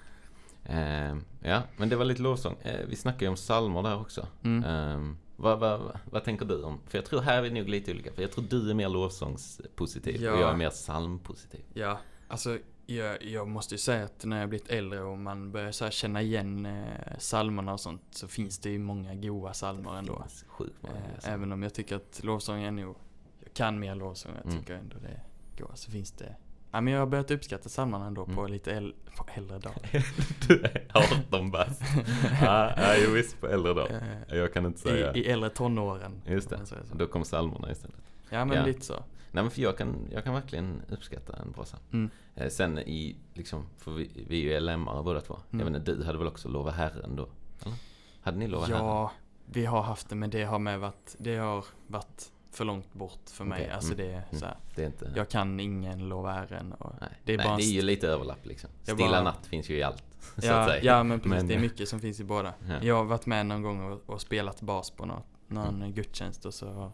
[0.66, 2.56] Ehm, ja, men det var lite lovsång.
[2.62, 4.28] Eh, vi snackade ju om psalmer där också.
[4.44, 4.64] Mm.
[4.64, 6.80] Ehm, vad, vad, vad tänker du om?
[6.88, 8.12] För jag tror här är vi nog lite olika.
[8.14, 10.34] För jag tror du är mer lovsångspositiv Ja.
[10.34, 11.62] och jag är mer psalmpositiv.
[11.74, 15.72] Ja, alltså jag, jag måste ju säga att när jag blivit äldre och man börjar
[15.72, 20.24] så känna igen eh, psalmerna och sånt så finns det ju många goa psalmer ändå.
[20.48, 20.96] Sjukt många.
[20.96, 22.96] Eh, även om jag tycker att lovsång är nog,
[23.44, 24.60] jag kan mer lovsång, jag Mm.
[24.60, 25.24] tycker ändå det är
[25.58, 25.76] goa.
[25.76, 26.36] Så finns det,
[26.72, 28.52] ja men jag har börjat uppskatta psalmerna ändå på Mm.
[28.52, 30.06] lite äl, på äldre dagar.
[30.48, 30.88] du är
[31.30, 31.82] 18 bast.
[32.42, 34.24] ja, ja, jo, visst på äldre dagar.
[34.28, 35.14] Eh, Jag kan inte säga.
[35.14, 36.22] I, I äldre tonåren.
[36.26, 36.60] Just det,
[36.94, 37.98] då kom psalmerna istället.
[38.30, 38.66] Ja men Ja.
[38.66, 38.94] lite så.
[39.32, 41.84] Nej men för jag kan, jag kan verkligen uppskatta en bra psalm.
[41.92, 42.10] Mm.
[42.36, 45.34] Eh, sen i, liksom, för vi, vi är ju LMare båda två.
[45.34, 45.60] Mm.
[45.66, 47.30] Jag vet inte, du hade väl också Lova Herren då?
[47.66, 47.76] Eller?
[48.22, 48.86] Hade ni Lova Herren?
[48.86, 49.12] Ja,
[49.46, 53.30] vi har haft det men det har med varit, det har varit för långt bort
[53.30, 53.62] för mig.
[53.62, 55.12] Okej, Alltså mm, det är så här, Det är inte...
[55.16, 58.08] jag kan ingen Herren och nej, det är nej, bara en det är ju lite
[58.08, 58.70] överlapp liksom.
[58.84, 60.04] Stilla bara- natt finns ju i allt.
[60.20, 60.84] så att Ja, säga.
[60.84, 62.54] ja men precis, Men- det är mycket som finns i båda.
[62.68, 62.76] Ja.
[62.82, 65.92] Jag har varit med någon gång och, och spelat bas på något, någon Mm.
[65.94, 66.92] gudstjänst och så har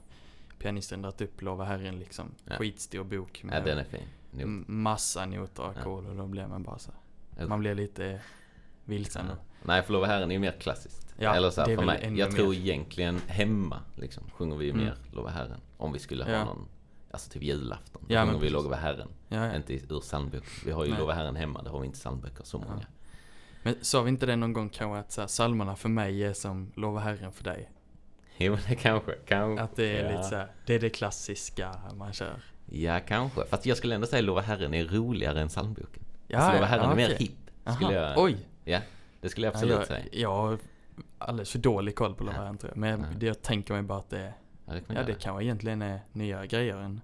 [0.59, 2.31] pianisten dragit upp Lova Herren liksom.
[2.45, 2.55] Ja.
[2.57, 4.01] Skitstor bok Ja, med den är fin.
[4.31, 4.41] Nog.
[4.41, 5.79] m- massa noter och Ja.
[5.79, 6.91] ackord och då blir man bara så.
[7.47, 8.19] Man blir lite
[8.85, 9.25] vilsen.
[9.29, 9.35] Ja.
[9.63, 11.04] Nej, för Lova Herren är ju mer klassiskt.
[11.17, 12.13] Ja, Eller så här, för mig.
[12.17, 12.55] Jag tror mer.
[12.55, 14.83] egentligen hemma liksom, sjunger vi ju Mm.
[14.85, 15.59] mer Lova Herren.
[15.77, 16.45] Om vi skulle ha Ja.
[16.45, 16.67] någon,
[17.11, 18.01] alltså typ julafton.
[18.07, 18.49] Ja, sjunger vi.
[18.49, 19.07] Lova Herren.
[19.29, 19.55] Ja, ja.
[19.55, 20.49] Inte ur psalmboken.
[20.65, 20.99] Vi har ju Nej.
[20.99, 22.71] Lova Herren hemma, det har vi inte psalmböcker så Ja.
[22.73, 22.85] många.
[23.63, 26.33] Men sa vi inte det någon gång kanske att så här, psalmerna för mig är
[26.33, 27.69] som Lova Herren för dig?
[28.37, 29.63] Jo, det kanske, kanske.
[29.63, 30.11] Att det är ja.
[30.11, 32.43] lite så här, det är det klassiska man kör.
[32.71, 33.45] Ja, kanske.
[33.45, 36.03] Fast jag skulle ändå säga Lova Herren är roligare än psalmboken.
[36.27, 37.31] Ja, alltså, Lova ja, Herren är mer hipp.
[37.65, 38.37] Aha, Skulle jag, Oj!
[38.63, 38.79] Ja,
[39.21, 40.05] det skulle jag Ja, absolut jag, säga.
[40.11, 40.59] jag
[41.25, 42.31] alldeles för dålig koll på Ja.
[42.31, 42.77] Herren tror jag.
[42.77, 43.05] Men jag, Ja.
[43.17, 44.33] det, jag tänker mig bara att det
[44.65, 47.01] Jag Ja, det kan vara egentligen är nya grejer än,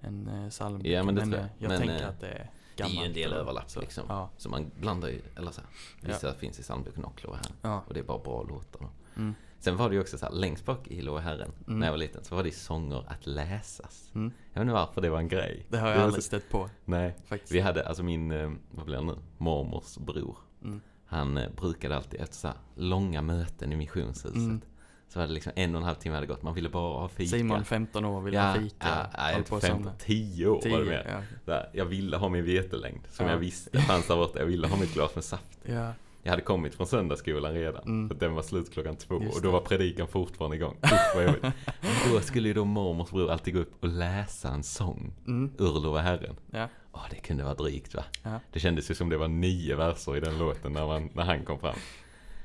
[0.00, 0.90] än eh, psalmböcker.
[0.90, 1.48] Ja, men det tror eh, jag.
[1.58, 3.80] jag Men, tänker eh, att det är Det är ju en gammalt del överlapp så.
[3.80, 4.04] liksom.
[4.08, 5.70] Ja, Så man blandar ju, eller så här,
[6.00, 7.16] vissa finns i psalmboken och
[7.62, 7.82] ja.
[7.86, 8.88] Och det är bara bra låtar.
[9.16, 9.34] Mm.
[9.58, 11.78] Sen var det ju också så här, längst bak i Loa Herren, Mm.
[11.78, 14.10] när jag var liten, så var det sånger att läsas.
[14.14, 14.32] Mm.
[14.52, 15.66] Jag vet inte varför det var en grej.
[15.68, 17.16] Det har jag aldrig så- stött på Nej.
[17.24, 17.52] faktiskt.
[17.52, 20.36] Vi hade, alltså min, eh, vad blir det nu, mormors bror.
[20.62, 20.80] Mm.
[21.14, 24.34] Han eh, brukade alltid här långa möten i missionshuset.
[24.34, 24.60] Mm.
[25.08, 27.08] Så var det liksom en och en halv timme hade gått, man ville bara ha
[27.08, 27.36] fika.
[27.36, 29.06] Simon 15 år vill ja, ha fika.
[29.16, 29.94] Ja, inte på och 15, somna.
[29.98, 31.24] 10 år var det mer.
[31.46, 31.62] ja.
[31.72, 33.32] Jag ville ha min vetelängd, som Ja.
[33.32, 34.38] jag visste fanns där borta.
[34.38, 35.58] Jag ville ha mitt glas med saft.
[35.62, 35.92] ja.
[36.26, 37.82] Jag hade kommit från söndagsskolan redan.
[37.84, 38.08] Mm.
[38.08, 40.76] För den var slut klockan två Just och då var predikan fortfarande igång.
[42.12, 45.52] Då skulle ju då mormors bror alltid gå upp och läsa en sång Mm.
[45.58, 46.36] ur Lova Herren.
[46.50, 46.68] Ja.
[46.94, 48.04] Åh, det kunde vara drygt va?
[48.22, 48.40] Ja.
[48.52, 51.44] Det kändes ju som det var nio verser i den låten när, man, när han
[51.44, 51.76] kom fram.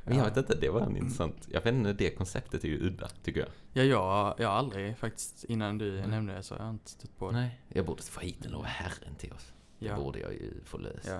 [0.03, 0.29] Men jag Ja.
[0.29, 3.39] vet inte, det var en intressant, jag vet inte, det konceptet är ju udda tycker
[3.39, 3.49] jag.
[3.73, 6.09] Ja, jag, jag har aldrig faktiskt, innan du Mm.
[6.11, 7.37] nämnde det så har jag inte stött på det.
[7.37, 9.51] Nej, jag borde få hit en Lova Herren till oss.
[9.79, 9.95] Det Ja.
[9.95, 11.07] borde jag ju få löst.
[11.07, 11.19] Ja.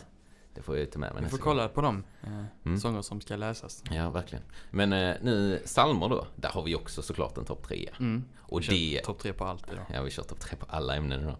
[0.54, 1.44] Det får jag ju ta med mig Vi får gång.
[1.44, 2.80] kolla på dem eh, Mm.
[2.80, 3.84] sånger som ska läsas.
[3.92, 4.44] Ja, verkligen.
[4.72, 7.90] Men eh, nu, salmer då, där har vi också såklart en topp tre.
[8.00, 8.24] Mm.
[8.40, 9.86] Och Vi kör det, Topp tre på allt idag.
[9.94, 11.38] ja vi kör topp tre på alla ämnen idag.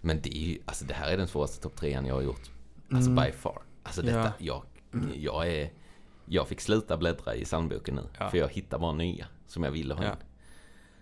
[0.00, 2.50] Men det är ju, alltså det här är den svåraste topp trean jag har gjort.
[2.92, 3.24] Alltså Mm.
[3.24, 3.62] by far.
[3.82, 4.06] Alltså Ja.
[4.16, 4.62] detta, jag,
[5.14, 5.70] jag är,
[6.26, 8.02] jag fick sluta bläddra i psalmboken nu.
[8.18, 8.30] Ja.
[8.30, 10.10] För jag hittar bara nya som jag ville ha Ja.
[10.10, 10.16] in.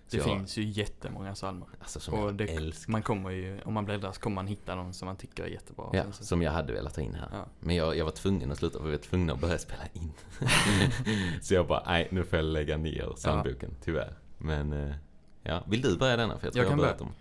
[0.06, 1.68] Så Det jag, finns ju jättemånga psalmer.
[1.80, 2.92] Alltså som Och jag det, älskar.
[2.92, 5.48] man kommer ju, om man bläddrar så kommer man hitta någon som man tycker är
[5.48, 5.90] jättebra.
[5.92, 7.28] Ja, Sen så- som jag hade velat ha in här.
[7.32, 7.46] Ja.
[7.60, 10.12] Men jag, jag var tvungen att sluta för vi var tvungna att börja spela in.
[11.42, 14.14] så jag bara, nej nu får jag lägga ner psalmboken, tyvärr.
[14.38, 14.94] Men, eh,
[15.42, 15.62] ja.
[15.68, 16.38] Vill du börja denna?
[16.38, 17.12] För jag tror Jag jag, kan har börjat dem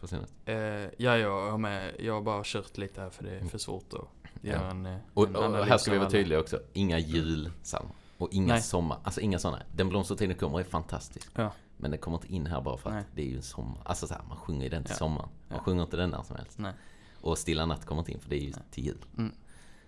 [0.00, 0.34] två senast.
[0.44, 3.58] Eh, ja, jag har med, jag har bara kört lite här för det är för
[3.58, 4.00] svårt att
[4.44, 4.70] göra Ja.
[4.70, 6.60] en, Och, en och analys här ska vi vara tydliga också.
[6.72, 7.92] Inga julpsalmer.
[8.18, 8.62] Och inga Nej.
[8.62, 8.98] sommar.
[9.02, 9.62] Alltså inga sådana.
[9.74, 11.30] Den blomstertiden kommer är fantastisk.
[11.34, 11.52] Ja.
[11.76, 13.04] Men den kommer inte in här bara för att Nej.
[13.14, 13.80] det är ju en sommar.
[13.84, 14.98] Alltså så här, man sjunger ju den till Ja.
[14.98, 15.28] sommaren.
[15.48, 15.64] Man Ja.
[15.64, 16.58] sjunger inte den när som helst.
[16.58, 16.72] Nej.
[17.20, 18.62] Och Stilla natt kommer inte in för det är ju Nej.
[18.70, 18.98] till jul.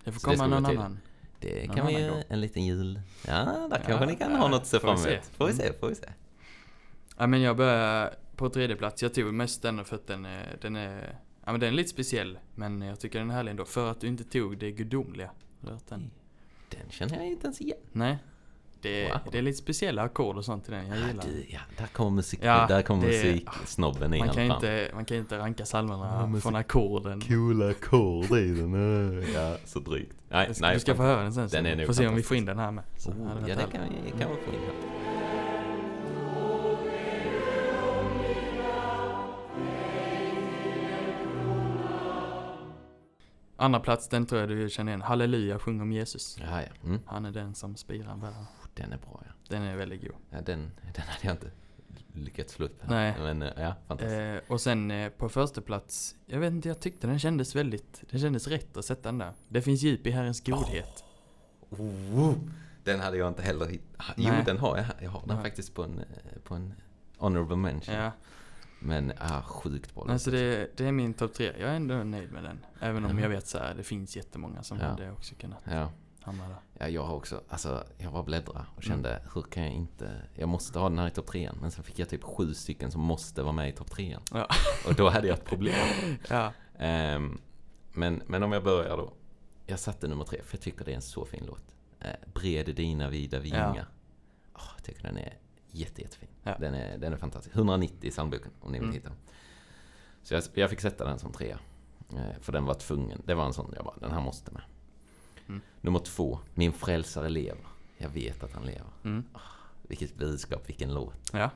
[0.03, 0.99] Det får Så det komma vi någon annan.
[1.39, 3.01] Det Någon kan vi ju, en liten jul.
[3.27, 5.25] Ja, där Ja, kanske ni kan ha något att se fram emot.
[5.25, 5.65] Får vi Mm.
[5.65, 6.09] se, får vi se.
[7.17, 9.01] Ja, men jag börjar på tredje plats.
[9.03, 11.89] Jag tog mest den för att den är, den är, ja men den är lite
[11.89, 12.39] speciell.
[12.55, 13.65] Men jag tycker den är härlig ändå.
[13.65, 15.29] För att du inte tog det gudomliga.
[15.89, 16.11] Den?
[16.69, 17.77] Den känner jag inte ens igen.
[17.91, 18.17] Nej.
[18.81, 19.19] Det är, Wow.
[19.31, 20.87] det är lite speciella ackord och sånt i den.
[20.87, 21.31] Jag Ja, gillar den.
[21.31, 25.17] du, ja, där kommer musik, Ja, där kommer musiksnobben igen Man kan, inte, man kan
[25.17, 27.21] inte ranka psalmerna Ja, från ackorden.
[27.21, 29.23] Coola ackord i den.
[29.33, 30.15] Ja, så drygt.
[30.29, 30.73] Nej, Du ska, nej.
[30.73, 31.41] du ska få höra den sen.
[31.41, 32.83] Den så är får se om vi får in den här med.
[32.97, 33.15] Så Oh,
[33.47, 33.71] ja, härligt.
[33.71, 34.98] kan vi, kan vi få in här.
[43.59, 45.01] Andra plats, den tror jag du känner igen.
[45.01, 46.37] Halleluja, sjung om Jesus.
[46.41, 46.67] Ja, ja.
[46.83, 46.99] Mm.
[47.05, 48.45] Han är den som spirar världen.
[48.73, 49.31] Den är bra, ja.
[49.47, 50.15] Den är väldigt god.
[50.29, 51.51] ja den, den hade jag inte
[52.13, 52.81] lyckats slå upp.
[52.87, 53.15] Nej.
[53.19, 54.19] Men eh, ja, fantastiskt.
[54.47, 58.03] Eh, och sen eh, på första plats, jag vet inte, jag tyckte den kändes väldigt,
[58.11, 59.33] det kändes rätt att sätta den där.
[59.47, 61.03] Det finns djup i Herrens godhet.
[61.69, 62.33] Oh,
[62.83, 64.05] den hade jag inte heller hittat.
[64.17, 64.43] Jo, Nej.
[64.45, 64.85] den har jag.
[65.01, 65.43] Jag har den Ja.
[65.43, 66.05] faktiskt på en, eh,
[66.43, 66.73] på en
[67.17, 67.95] honorable mention.
[67.95, 68.11] Ja,
[68.79, 71.45] Men, ah, sjukt bra alltså det, det är min topp tre.
[71.59, 72.59] Jag är ändå nöjd med den.
[72.79, 73.23] Även om Ja.
[73.23, 74.85] jag vet så här, det finns jättemånga som Ja.
[74.85, 75.91] hade också kunnat Ja.
[76.21, 76.57] hamna där.
[76.73, 78.95] ja, jag har också, alltså jag var bläddra och Mm.
[78.95, 81.57] kände, hur kan jag inte, jag måste ha den här i topp trean.
[81.61, 84.21] Men sen fick jag typ sju stycken som måste vara med i topp trean.
[84.33, 84.47] Ja.
[84.87, 85.75] Och då hade jag ett problem.
[86.29, 87.41] Ja, Ehm,
[87.93, 89.13] men, men om jag börjar då.
[89.65, 91.63] Jag satte nummer tre, för jag tycker det är en så fin låt.
[92.05, 93.85] Uh, Bred dina vida vingar.
[94.55, 95.33] Åh, jag tycker den är
[95.79, 96.29] jätte, jättefin.
[96.43, 96.55] Ja.
[96.59, 97.55] Den, är, den är fantastisk.
[97.55, 98.93] 190 i psalmboken, om ni vill Mm.
[98.95, 99.17] hitta den.
[100.23, 101.59] Så jag, jag fick sätta den som trea.
[102.13, 103.21] Eh, för den var tvungen.
[103.25, 104.61] Det var en sån, jag bara, den här måste med.
[105.47, 105.61] Mm.
[105.81, 107.65] Nummer två, Min frälsare lever.
[107.97, 108.87] Jag vet att han lever.
[109.03, 109.23] mm.
[109.87, 111.15] Vilket budskap, vilken låt.
[111.33, 111.49] ja.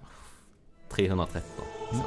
[0.90, 1.66] 313.
[1.92, 2.04] Mm.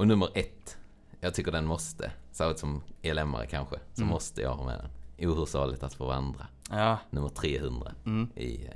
[0.00, 0.78] Och nummer ett.
[1.20, 4.12] Jag tycker den måste, särskilt som elemmare kanske, så Mm.
[4.12, 5.28] måste jag ha med den.
[5.28, 6.46] Ohörsaligt att få vandra.
[6.70, 8.30] Ja, Nummer 300 mm.
[8.36, 8.72] i, eh,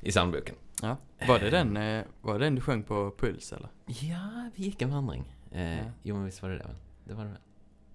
[0.00, 0.54] i psalmboken.
[0.82, 0.96] ja.
[1.28, 3.68] Var det den, eh, var det den du sjöng på Puls eller?
[3.86, 5.34] Ja, vi gick en vandring.
[5.50, 5.84] Eh, Ja.
[6.02, 6.74] Jo, men visst var det det?
[7.04, 7.40] Det var det väl?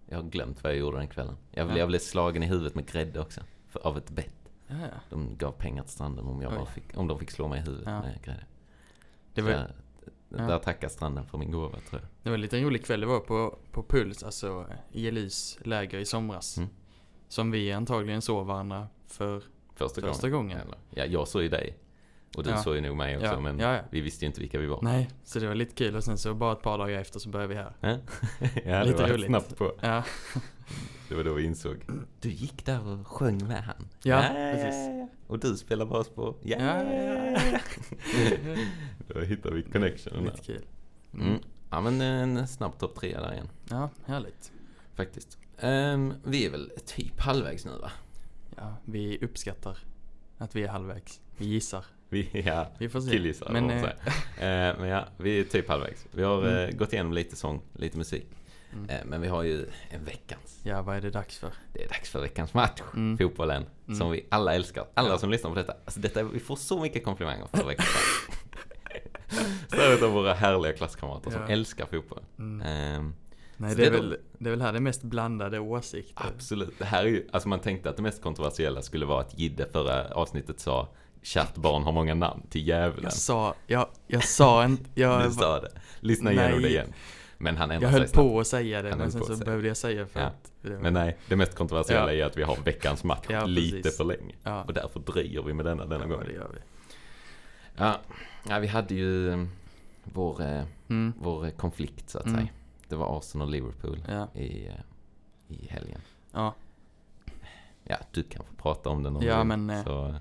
[0.09, 1.38] Jag har glömt vad jag gjorde den kvällen.
[1.51, 1.77] Jag, Ja.
[1.77, 3.41] jag blev slagen i huvudet med grädde också.
[3.67, 4.36] För, av ett bett.
[4.67, 4.99] Ja, ja.
[5.09, 7.63] De gav pengar till stranden om, jag bara fick, om de fick slå mig i
[7.63, 8.45] huvudet med grädde.
[9.34, 9.71] Det var,
[10.30, 10.38] Ja.
[10.38, 12.09] Där tackar stranden för min gåva, tror jag.
[12.23, 12.99] det var en liten rolig kväll.
[12.99, 16.57] Det var på, på Puls, alltså i Elys läger i somras.
[16.57, 16.69] Mm.
[17.27, 19.43] Som vi antagligen såg varandra för
[19.75, 20.57] Första, första gången.
[20.57, 21.77] Eller, ja, jag såg ju dig.
[22.38, 22.57] Och du Ja.
[22.57, 23.82] såg ju nog mig också, Ja, men ja, ja.
[23.91, 24.80] vi visste ju inte vilka vi var.
[24.82, 27.30] Nej, så det var lite kul och sen så bara ett par dagar efter så
[27.30, 27.73] började vi här.
[27.80, 27.89] Ja,
[28.65, 29.25] ja det Lite var roligt.
[29.25, 29.71] snabbt på.
[29.82, 30.03] Ja,
[31.09, 31.77] Det var då vi insåg.
[32.21, 33.88] Du gick där och sjöng med han.
[34.03, 35.09] Ja, precis.
[35.27, 36.36] Och du spelar bas på.
[36.41, 37.59] Ja, Ja, ja, ja.
[39.07, 40.32] Då hittade vi connectionen där.
[40.32, 40.65] lite kul.
[41.13, 41.39] Mm.
[41.71, 43.49] Ja men en snabb topp tre där igen.
[43.69, 44.51] Ja, härligt.
[44.93, 45.38] Faktiskt.
[45.59, 47.91] Ehm, vi är väl typ halvvägs nu va?
[48.57, 49.77] Ja, vi uppskattar
[50.38, 51.21] att vi är halvvägs.
[51.38, 51.86] Vi gissar.
[52.10, 53.12] Vi, ja, Vi får se.
[53.12, 53.84] killgissar Men, eh.
[53.84, 56.05] Eh, men ja, vi är typ halvvägs.
[56.12, 56.70] Vi har Mm.
[56.70, 58.28] eh, gått igenom lite sång, lite musik.
[58.74, 58.89] Mm.
[58.89, 60.60] Eh, men vi har ju en veckans.
[60.64, 61.51] Ja, vad är det dags för?
[61.74, 62.82] Det är dags för veckans match.
[62.95, 63.18] Mm.
[63.18, 63.66] Fotbollen.
[63.88, 63.99] Mm.
[63.99, 64.86] Som vi alla älskar.
[64.93, 65.18] Alla Ja.
[65.18, 65.74] som lyssnar på detta.
[65.86, 68.36] Alltså detta, vi får så mycket komplimanger för veckans match.
[69.70, 71.47] Särskilt av våra härliga klasskamrater som Ja.
[71.47, 72.22] älskar fotboll.
[72.39, 73.14] Ehm,
[73.57, 76.26] Nej, det är, det väl, det är väl här det mest blandade åsikter.
[76.36, 76.80] Absolut.
[76.80, 79.66] Det här är ju, alltså man tänkte att det mest kontroversiella skulle vara att Gidde
[79.72, 80.89] förra avsnittet sa
[81.30, 83.03] Kärt barn har många namn till djävulen.
[83.03, 85.71] Jag sa, jag, jag sa inte, jag, Du sa det.
[85.99, 86.61] Lyssna igenom Nej.
[86.61, 86.93] det igen.
[87.38, 88.13] Men han jag höll sig snabbt.
[88.30, 90.25] på att säga det Han men höll sen så behövde jag säga för Ja.
[90.25, 92.23] att var, Men nej, det mest kontroversiella Ja.
[92.25, 94.36] är att vi har veckans match Ja, lite för länge.
[94.67, 96.23] Och därför dröjer vi med denna denna ja, gång.
[96.27, 96.59] det gör vi.
[97.77, 97.95] Ja,
[98.49, 99.45] ja vi hade ju eh,
[100.03, 101.13] vår, eh, Mm.
[101.21, 102.39] vår eh, konflikt så att Mm.
[102.39, 102.49] säga.
[102.88, 104.73] Det var Arsenal och Liverpool Ja, i, eh,
[105.47, 106.01] i helgen.
[106.34, 106.55] ja.
[107.84, 110.15] Ja, du kan få prata om den om Ja, du men, Så,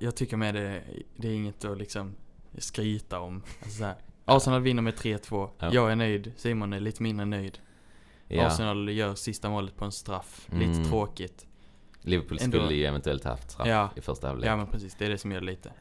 [0.00, 0.82] jag tycker med det,
[1.16, 2.14] det är inget att liksom
[2.58, 3.42] skryta om.
[3.62, 3.92] Alltså så.
[4.24, 5.48] Arsenal vinner med 3-2.
[5.58, 5.70] Ja.
[5.74, 7.58] Jag är nöjd, Simon är lite mindre nöjd.
[8.28, 10.48] ja, Arsenal gör sista målet på en straff.
[10.52, 10.72] Mm.
[10.72, 11.46] Lite tråkigt.
[12.00, 13.90] Liverpool ändå- skulle ju eventuellt haft straff Ja.
[13.96, 14.48] i första halvlek.
[14.50, 15.72] Ja men precis, det är det som gör det lite.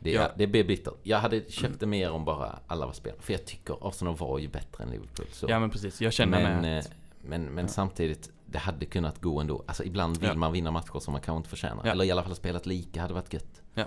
[0.00, 0.30] Det, Ja.
[0.36, 0.94] det blir bittert.
[1.02, 3.20] Jag hade köpt det mer om bara alla var spelare.
[3.22, 5.26] För jag tycker Arsenal var ju bättre än Liverpool.
[5.32, 5.46] Så.
[5.48, 6.90] Ja men precis, jag känner men, med eh, att,
[7.22, 7.68] men, men Ja.
[7.68, 9.64] samtidigt, det hade kunnat gå ändå.
[9.66, 10.34] Alltså ibland vill Ja.
[10.34, 11.82] man vinna matcher som man kanske inte förtjänar.
[11.86, 11.90] Ja.
[11.92, 13.62] Eller i alla fall spelat lika hade varit gött.
[13.74, 13.84] Ja.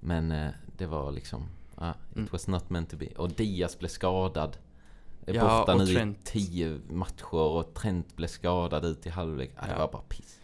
[0.00, 0.48] Men eh,
[0.78, 2.28] det var liksom, ah, it Mm.
[2.32, 3.06] was not meant to be.
[3.06, 4.56] Och Diaz blev skadad.
[5.26, 6.18] Är Ja, borta och nu Trent.
[6.18, 9.50] i tio matcher och Trent blev skadad ut i halvlek.
[9.56, 9.78] Ah, det Ja.
[9.78, 10.40] var bara piss.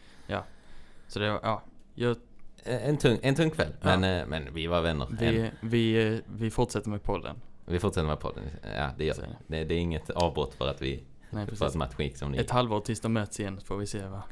[1.08, 1.62] så det var, ja.
[1.94, 2.16] Jag,
[2.64, 3.96] Eh, En tung, en tung kväll, Ja.
[3.98, 5.06] men, eh, men vi var vänner.
[5.10, 7.36] En- vi, vi, eh, vi fortsätter med podden.
[7.66, 8.44] Vi fortsätter med podden.
[8.76, 9.16] Ja, det gör.
[9.46, 11.76] Det, det är inget avbrott för att vi Nej för att precis.
[11.76, 14.22] matchen gick som ni Ett halvår tills de möts igen får vi se vad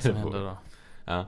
[0.02, 0.56] som händer då.
[1.04, 1.26] Ja.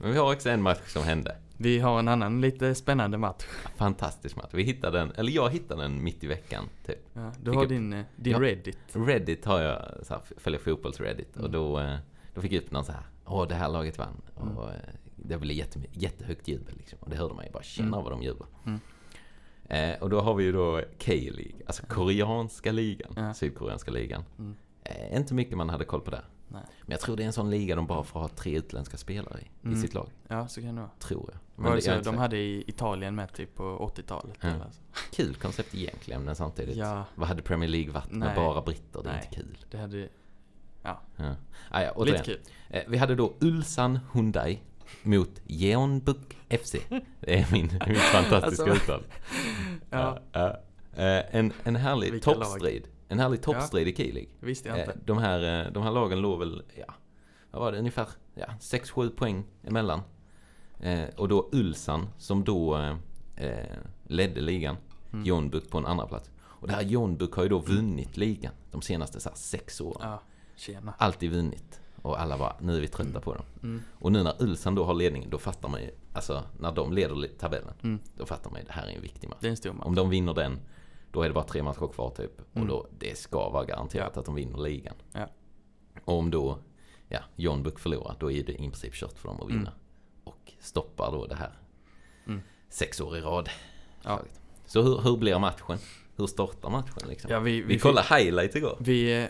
[0.00, 1.36] Men vi har också en match som hände.
[1.56, 3.44] Vi har en annan lite spännande match.
[3.76, 4.50] Fantastisk match.
[4.52, 6.64] Vi hittade den, eller jag hittade den mitt i veckan.
[6.86, 6.98] Typ.
[7.12, 8.40] Ja, du har upp- din, eh, din Ja.
[8.40, 8.78] Reddit.
[8.92, 11.32] Reddit har jag, så här, följer fotbolls-Reddit.
[11.34, 11.52] Och Mm.
[11.52, 11.96] då, eh,
[12.34, 13.02] då fick jag upp någon så här.
[13.26, 14.22] Åh, det här laget vann.
[14.42, 14.56] Mm.
[14.58, 14.76] Och eh,
[15.16, 16.98] det blev jätte, jättehögt jubel liksom.
[17.02, 18.02] Och det hörde man ju bara känna Mm.
[18.04, 18.48] vad de jublar.
[18.66, 18.80] Mm.
[19.70, 23.12] Eh, och då har vi ju då K-League, alltså koreanska ligan.
[23.16, 23.34] Ja.
[23.34, 24.24] Sydkoreanska ligan.
[24.38, 24.56] Mm.
[24.84, 26.24] Eh, inte mycket man hade koll på där.
[26.48, 26.62] Nej.
[26.82, 29.40] Men jag tror det är en sån liga de bara får ha tre utländska spelare
[29.40, 29.78] i, Mm.
[29.78, 30.08] i sitt lag.
[30.28, 30.90] Ja, så kan det vara.
[30.98, 31.38] Tror jag.
[31.56, 33.62] Men det jag så är de hade i Italien med typ på
[33.96, 34.36] 80-talet?
[34.40, 34.48] Ja.
[34.48, 34.80] eller så?
[35.16, 36.76] Kul koncept egentligen, men samtidigt.
[36.76, 38.36] Ja, Vad hade Premier League varit med Nej.
[38.36, 39.02] bara britter?
[39.02, 39.22] Det är Nej.
[39.30, 39.58] inte kul.
[39.70, 40.08] det hade...
[40.82, 41.00] Ja.
[41.70, 42.40] Ah, ja, Lite kul.
[42.68, 44.60] Eh, vi hade då Ulsan Hyundai
[45.02, 46.72] mot Jeonbuk FC.
[47.20, 49.02] Det är min, min fantastiska Alltså, uttal.
[49.90, 50.38] Ja, Ja,
[50.96, 51.02] ja.
[51.02, 52.88] Eh, en, en härlig toppstrid.
[53.08, 54.30] En härlig toppstrid i K-League.
[54.40, 54.98] visste jag Eh, inte.
[55.04, 56.94] de, här, eh, de här lagen låg väl, ja,
[57.50, 60.00] vad var det, ungefär ja, 6-7 poäng emellan.
[60.80, 62.76] Eh, och då Ulsan som då
[63.36, 63.64] eh,
[64.06, 64.76] ledde ligan.
[65.12, 65.24] Mm.
[65.24, 66.30] Jeonbuk på en andra plats.
[66.40, 70.10] Och det här Jeonbuk har ju då vunnit ligan de senaste så här, sex åren.
[70.10, 70.22] Ja,
[70.56, 70.94] tjena.
[70.98, 71.79] Alltid vunnit.
[72.02, 73.44] Och alla bara, nu är vi trötta på dem.
[73.62, 73.82] Mm.
[73.98, 77.28] Och nu när Ulsan då har ledningen, då fattar man ju, alltså när de leder
[77.38, 77.98] tabellen, Mm.
[78.16, 79.38] då fattar man ju det här är en viktig match.
[79.40, 79.86] Det är en stor match.
[79.86, 80.58] Om de vinner den,
[81.12, 82.40] då är det bara tre matcher kvar typ.
[82.40, 82.68] Och Mm.
[82.68, 84.94] då, det ska vara garanterat att de vinner ligan.
[85.12, 85.26] Ja.
[86.04, 86.58] Och om då,
[87.08, 89.60] ja, John Buck förlorar, då är det i princip kört för dem att vinna.
[89.60, 89.72] Mm.
[90.24, 91.52] Och stoppar då det här
[92.26, 92.40] Mm.
[92.68, 93.48] sex år i rad.
[94.02, 94.20] Ja.
[94.66, 95.78] Så hur, hur blir matchen?
[96.16, 97.30] Hur startar matchen liksom?
[97.30, 98.76] Ja, vi, vi vi, kollade highlights igår.
[98.80, 99.28] vi, eh,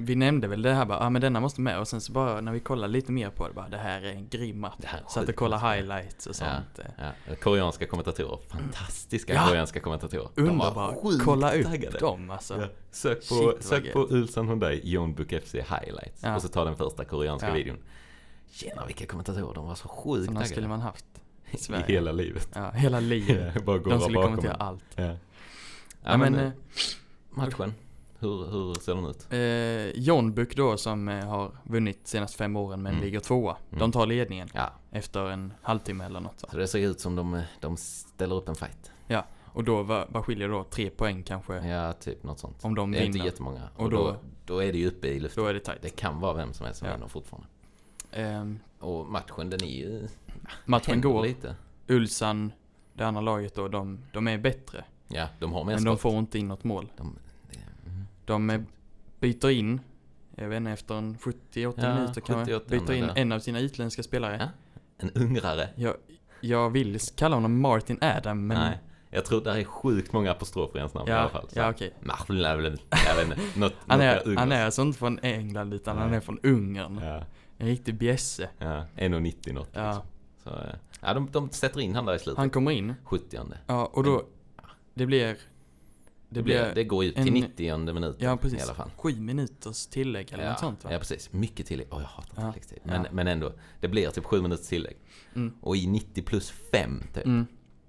[0.00, 2.12] vi nämnde väl det här bara, ja ah, men denna måste med och sen så
[2.12, 4.74] bara när vi kollade lite mer på det bara, det här är en grym match.
[4.78, 5.74] Det här är Så att sjukt kolla match.
[5.76, 6.78] highlights och sånt.
[6.78, 6.84] eh.
[7.28, 8.38] Ja, koreanska kommentatorer.
[8.48, 9.46] Fantastiska Ja.
[9.48, 10.28] koreanska kommentatorer.
[10.36, 10.94] Underbara.
[11.24, 12.60] Kolla upp dem alltså.
[12.60, 12.66] Ja.
[12.90, 16.22] Sök på, Shit, sök på Ulsan Hyundai John Book FC highlights.
[16.22, 16.36] Ja.
[16.36, 17.54] Och så ta den första koreanska Ja.
[17.54, 17.76] videon.
[18.50, 21.04] Tjena vilka kommentatorer, de var så sjukt Sådana skulle man haft
[21.50, 21.56] i
[21.88, 22.48] I hela livet.
[22.54, 23.52] Ja, hela livet.
[23.54, 24.60] Ja, bara De skulle kommentera en.
[24.60, 24.84] allt.
[24.96, 25.02] Ja.
[25.04, 25.16] Ja,
[26.02, 26.52] Ja, men, men, eh,
[27.30, 27.74] matchen,
[28.20, 29.26] hur, hur ser den ut?
[29.32, 33.04] eh, John Buck då som eh, har vunnit senaste fem åren men Mm.
[33.04, 33.56] ligger tvåa.
[33.68, 33.78] Mm.
[33.78, 36.40] De tar ledningen Ja, efter en halvtimme eller något.
[36.40, 36.46] Så.
[36.50, 38.90] så det ser ut som de, de ställer upp en fight.
[39.52, 40.64] Och då, vad, skiljer då?
[40.64, 41.54] Tre poäng kanske?
[41.68, 42.64] Ja, typ något sånt.
[42.64, 43.24] Om de det är inte vinner.
[43.26, 43.68] jättemånga.
[43.76, 44.16] Och, Och då, då-
[44.46, 45.42] då är det ju uppe i luften.
[45.44, 45.82] Då är det tajt.
[45.82, 46.94] Det kan vara vem som helst som Ja.
[46.94, 47.48] vinner fortfarande.
[48.12, 50.08] Ehm, Och matchen den är ju...
[50.64, 51.22] matchen går.
[51.22, 51.54] lite.
[51.88, 52.52] Ulsan,
[52.94, 54.84] det andra laget då, de, de är bättre.
[55.08, 56.00] Ja, de har mer Men de skott.
[56.12, 56.88] får inte in något mål.
[56.96, 57.18] De, mm.
[58.30, 58.66] De
[59.20, 59.80] byter in,
[60.36, 61.36] jag vet inte, efter en 70-80
[61.76, 63.12] Ja, minuter kan man 70-80 byter in där.
[63.16, 64.36] en av sina utländska spelare.
[64.40, 64.48] Ja.
[64.98, 65.68] En ungrare.
[65.76, 65.94] Jag,
[66.40, 68.58] jag vill kalla honom Martin Adam, men...
[68.58, 68.78] Nej.
[69.12, 71.48] Jag tror det är sjukt många apostrofer i hans namn i alla Ja, fall.
[71.48, 71.58] Så.
[71.58, 71.94] ja okej.
[72.28, 73.58] Lävlen, jag vet inte.
[73.60, 76.16] Något, Han är, han är alltså inte från England utan han Nej.
[76.16, 77.00] är från Ungern.
[77.04, 77.24] Ja,
[77.58, 78.48] En riktig bjässe.
[78.58, 78.84] ja.
[78.96, 79.86] 1,90 något Ja.
[79.86, 80.02] liksom.
[80.44, 82.38] Så, eh, ja, de, de sätter in han där i slutet.
[82.38, 84.22] Han kommer in, 70 ja och då,
[84.94, 85.36] det blir...
[86.32, 88.90] Det blir, det går ju till en- 90 minuten ja i precis, alla fall.
[88.96, 90.92] sju minuters tillägg eller Ja, något sånt va?
[90.92, 91.32] ja, precis.
[91.32, 91.86] Mycket tillägg.
[91.90, 92.78] Åh, jag hatar Ja, tilläggstid.
[92.84, 93.10] Men, ja.
[93.12, 94.96] men ändå, det blir typ sju minuters tillägg.
[95.34, 95.54] Mm.
[95.60, 97.26] Och i 90 plus 5 typ.
[97.26, 97.46] Mm.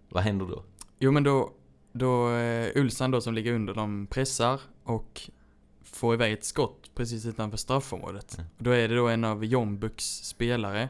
[0.10, 0.64] Vad händer då?
[1.00, 1.52] Jo men då,
[1.92, 5.22] då eh, Ulsan då som ligger under, de pressar och
[5.84, 8.38] får iväg ett skott precis utanför straffområdet.
[8.38, 8.50] Mm.
[8.58, 10.90] Och då är det då en av Jombuks spelare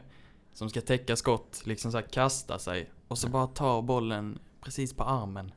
[0.52, 3.32] som ska täcka skott, liksom så här kasta sig och så Mm.
[3.32, 5.52] bara tar bollen precis på armen.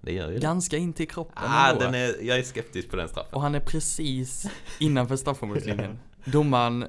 [0.00, 0.40] Ja, det gör ju det.
[0.40, 1.80] Ganska in till kroppen Ah, ändå.
[1.84, 3.34] den är, jag är skeptisk på den straffen.
[3.34, 4.46] Och han är precis
[4.80, 5.98] innanför straffområdeslinjen.
[6.24, 6.86] Domaren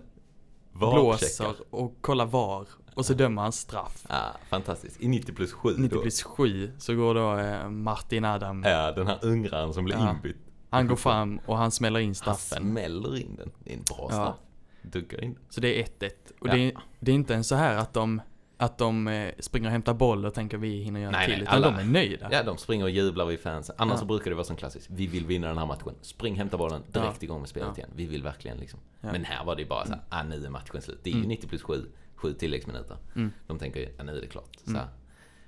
[0.74, 1.55] blåser VAR-checkar.
[1.70, 4.05] och kollar VAR och så dömer han straff.
[4.09, 5.01] Ja, fantastiskt.
[5.01, 6.01] I 90 plus 7 90 då.
[6.01, 8.64] plus 7 så går då eh, Martin Adam.
[8.64, 10.12] Ja, den här ungraren som blir Ja.
[10.12, 10.38] inbytt.
[10.70, 12.57] Han går fram och han smäller in Han straffen.
[12.72, 13.51] smäller in den.
[13.64, 14.14] Det är en bra Ja.
[14.16, 14.36] straff.
[14.82, 15.43] Dunkar in den.
[15.49, 16.09] Så det är 1-1.
[16.39, 16.53] Och Ja.
[16.53, 18.22] det, är, det är inte ens så här att de,
[18.62, 21.34] att de eh, springer och hämtar boll och tänker vi hinner göra Nej, till.
[21.34, 22.28] nej, utan alla- de är nöjda.
[22.32, 23.76] Ja, de springer och jublar vid fansen.
[23.80, 23.99] Annars Ja.
[23.99, 24.88] så brukar det vara som klassiskt.
[24.89, 25.95] Vi vill vinna den här matchen.
[26.01, 27.24] Spring, hämta bollen, direkt Ja.
[27.26, 27.78] igång med spelet Ja.
[27.78, 27.89] igen.
[27.95, 28.80] Vi vill verkligen liksom.
[29.01, 29.12] Ja.
[29.12, 30.99] Men här var det ju bara så här, ah, nu är matchen slut.
[31.03, 31.30] Det är ju Mm.
[31.30, 31.86] 90 plus 7,
[32.16, 32.97] 7 tilläggsminuter.
[33.16, 33.32] Mm.
[33.47, 34.49] De tänker ju, ah, nu är det klart.
[34.66, 34.84] Så Mm.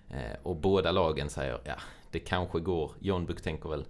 [0.10, 1.76] Eh, och båda lagen säger, ja,
[2.12, 2.92] det kanske går.
[3.00, 3.86] John Buck tänker väl,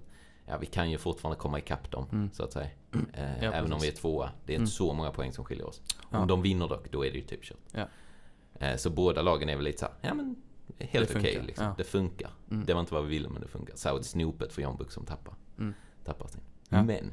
[0.48, 2.30] ja, vi kan ju fortfarande komma ikapp dem, Mm.
[2.34, 2.68] så att säga.
[3.14, 3.84] Eh, även om precis.
[3.84, 4.30] vi är tvåa.
[4.46, 4.64] Det är Mm.
[4.64, 5.82] inte så många poäng som skiljer oss.
[6.12, 7.88] Om de vinner dock, då är det ju typ kört.
[8.60, 10.36] Eh, så båda lagen är väl lite så här, ja men
[10.80, 11.66] helt okej funkar, liksom.
[11.66, 11.74] ja.
[11.78, 12.30] Det funkar.
[12.52, 12.66] Mm.
[12.66, 13.98] Det var inte vad vi ville men det funkar.
[14.00, 15.34] Ett snopet för John Buck som tappar.
[15.60, 15.74] Mm.
[16.04, 16.42] Tappar sin.
[16.70, 16.84] Ja.
[16.84, 17.12] Men,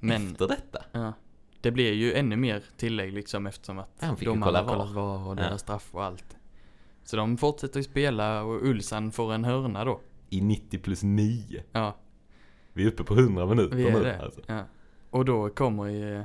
[0.00, 0.84] Men efter detta.
[0.92, 1.12] ja,
[1.60, 5.28] det blir ju ännu mer tillägg liksom eftersom att Ja, domarna kolla har kollat VAR.
[5.28, 6.36] Och deras straff och allt.
[7.04, 10.00] Så de fortsätter ju spela och Ulsan får en hörna då.
[10.30, 11.62] I 90 plus 9.
[11.72, 11.96] Ja,
[12.72, 14.02] Vi är uppe på 100 minuter vi är nu.
[14.02, 14.22] det.
[14.22, 14.40] Alltså.
[14.46, 14.64] Ja.
[15.10, 16.24] Och då kommer ju...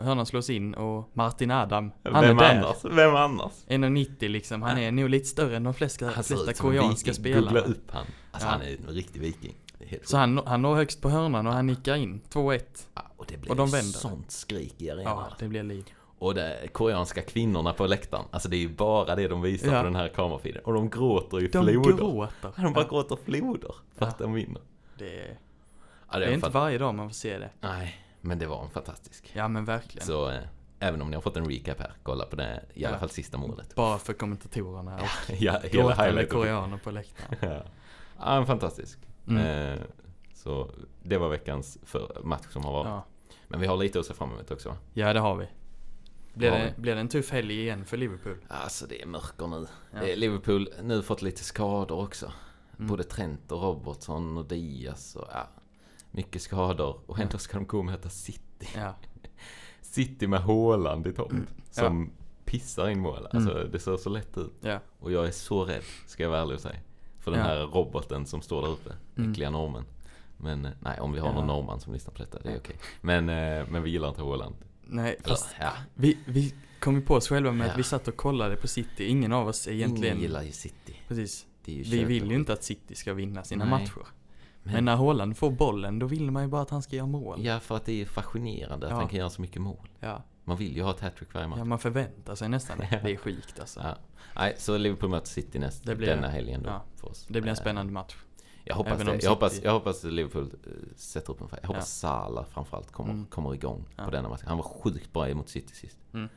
[0.00, 2.58] Hörnan slås in och Martin Adam, han Vem är där.
[2.60, 2.76] annars?
[2.84, 3.52] Vem annars?
[3.68, 4.62] 1,90 liksom.
[4.62, 7.40] Han är nog lite större än de flesta, Han flesta koreanska viking.
[7.42, 8.06] Googla upp han.
[8.30, 8.52] Alltså Ja.
[8.52, 9.54] han är en riktig viking.
[9.78, 12.20] Det är Så han, han når högst på hörnan och han nickar in.
[12.30, 12.60] 2-1.
[12.94, 13.98] Ja, och det blir och de vänder.
[13.98, 15.04] sånt skrik i arenan.
[15.18, 15.84] Ja, det blir liv.
[16.18, 18.24] Och de koreanska kvinnorna på läktaren.
[18.30, 19.78] Alltså det är ju bara det de visar Ja.
[19.80, 20.62] på den här kamerafiden.
[20.64, 21.92] Och de gråter ju De floder.
[21.96, 22.52] gråter.
[22.56, 24.60] De bara Ja, gråter floder för att de vinner.
[24.98, 25.38] det, är,
[26.12, 27.50] Ja, det är en inte fan- varje dag man får se det.
[27.60, 29.30] Nej, men det var en fantastisk.
[29.34, 30.06] Ja men verkligen.
[30.06, 30.40] Så eh,
[30.80, 33.00] även om ni har fått en recap här, kolla på det, i alla Ja.
[33.00, 33.74] fall sista mordet.
[33.74, 36.28] Bara för kommentatorerna och ja, hela highlighten.
[36.38, 37.36] koreaner på läktaren.
[37.56, 37.62] Ja,
[38.18, 38.98] ja en fantastisk.
[39.28, 39.72] Mm.
[39.72, 39.80] Eh,
[40.34, 40.70] så
[41.02, 42.86] det var veckans för match som har varit.
[42.86, 43.04] Ja.
[43.48, 45.48] Men vi har lite att se fram emot också ja, det har vi.
[46.34, 48.36] Blir det, blir det en tuff helg igen för Liverpool?
[48.48, 49.66] Alltså det är mörker nu.
[49.90, 50.02] Ja.
[50.02, 52.32] Eh, Liverpool nu fått lite skador också.
[52.78, 52.88] Mm.
[52.88, 55.48] Både Trent och Robertson och Diaz och ja,
[56.16, 57.00] mycket skador.
[57.06, 58.68] Och ändå ska de gå och möta City.
[58.76, 58.94] Ja.
[59.80, 61.32] City med Haaland i topp.
[61.70, 62.10] Som
[62.44, 63.28] pissar in mål.
[63.32, 63.70] Alltså Mm.
[63.72, 64.52] det ser så lätt ut.
[64.60, 64.80] Ja.
[64.98, 66.76] Och jag är så rädd, ska jag vara ärlig och säga.
[67.18, 67.46] För den Ja.
[67.46, 68.90] här roboten som står där uppe.
[69.16, 69.30] Mm.
[69.32, 69.84] Äckliga normen.
[70.36, 71.34] Men eh, nej, om vi har Ja.
[71.34, 72.58] någon norrman som lyssnar på detta, det är Ja.
[72.58, 72.76] okej.
[73.00, 74.54] Men, eh, men vi gillar inte Haaland.
[74.84, 77.72] Nej, Eller, fast ja, vi, vi kom ju på oss själva med Ja.
[77.72, 79.04] att vi satt och kollade på City.
[79.04, 80.12] Ingen av oss egentligen...
[80.16, 80.96] ingen gillar ju City.
[81.08, 81.46] Precis.
[81.64, 83.70] Vi vill ju inte att City ska vinna sina Nej.
[83.70, 84.06] matcher.
[84.72, 87.44] Men när Haaland får bollen, då vill man ju bara att han ska göra mål.
[87.44, 88.96] Ja, för att det är fascinerande att Ja.
[88.98, 89.88] han kan göra så mycket mål.
[90.00, 91.58] Ja, Man vill ju ha ett hattrick varje match.
[91.58, 93.00] ja man förväntar sig nästan det.
[93.04, 93.80] Det är sjukt alltså.
[93.80, 93.94] Ja.
[94.36, 96.82] Nej, så Liverpool möter City näst, Det blir- denna helgen då ja.
[96.96, 97.26] för oss.
[97.26, 98.16] Det blir en Eh, spännande match.
[98.64, 99.22] Jag hoppas även det.
[99.22, 101.60] Jag hoppas, jag hoppas att Liverpool eh, sätter upp en fight.
[101.62, 101.90] Jag hoppas.
[101.98, 103.26] Salah framförallt kommer, Mm.
[103.26, 104.04] kommer igång Ja.
[104.04, 104.48] på denna matchen.
[104.48, 105.98] Han var sjukt bra emot City sist.
[106.14, 106.28] Mm.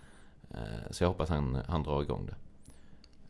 [0.51, 0.57] Eh,
[0.91, 2.35] Så jag hoppas han, han drar igång det.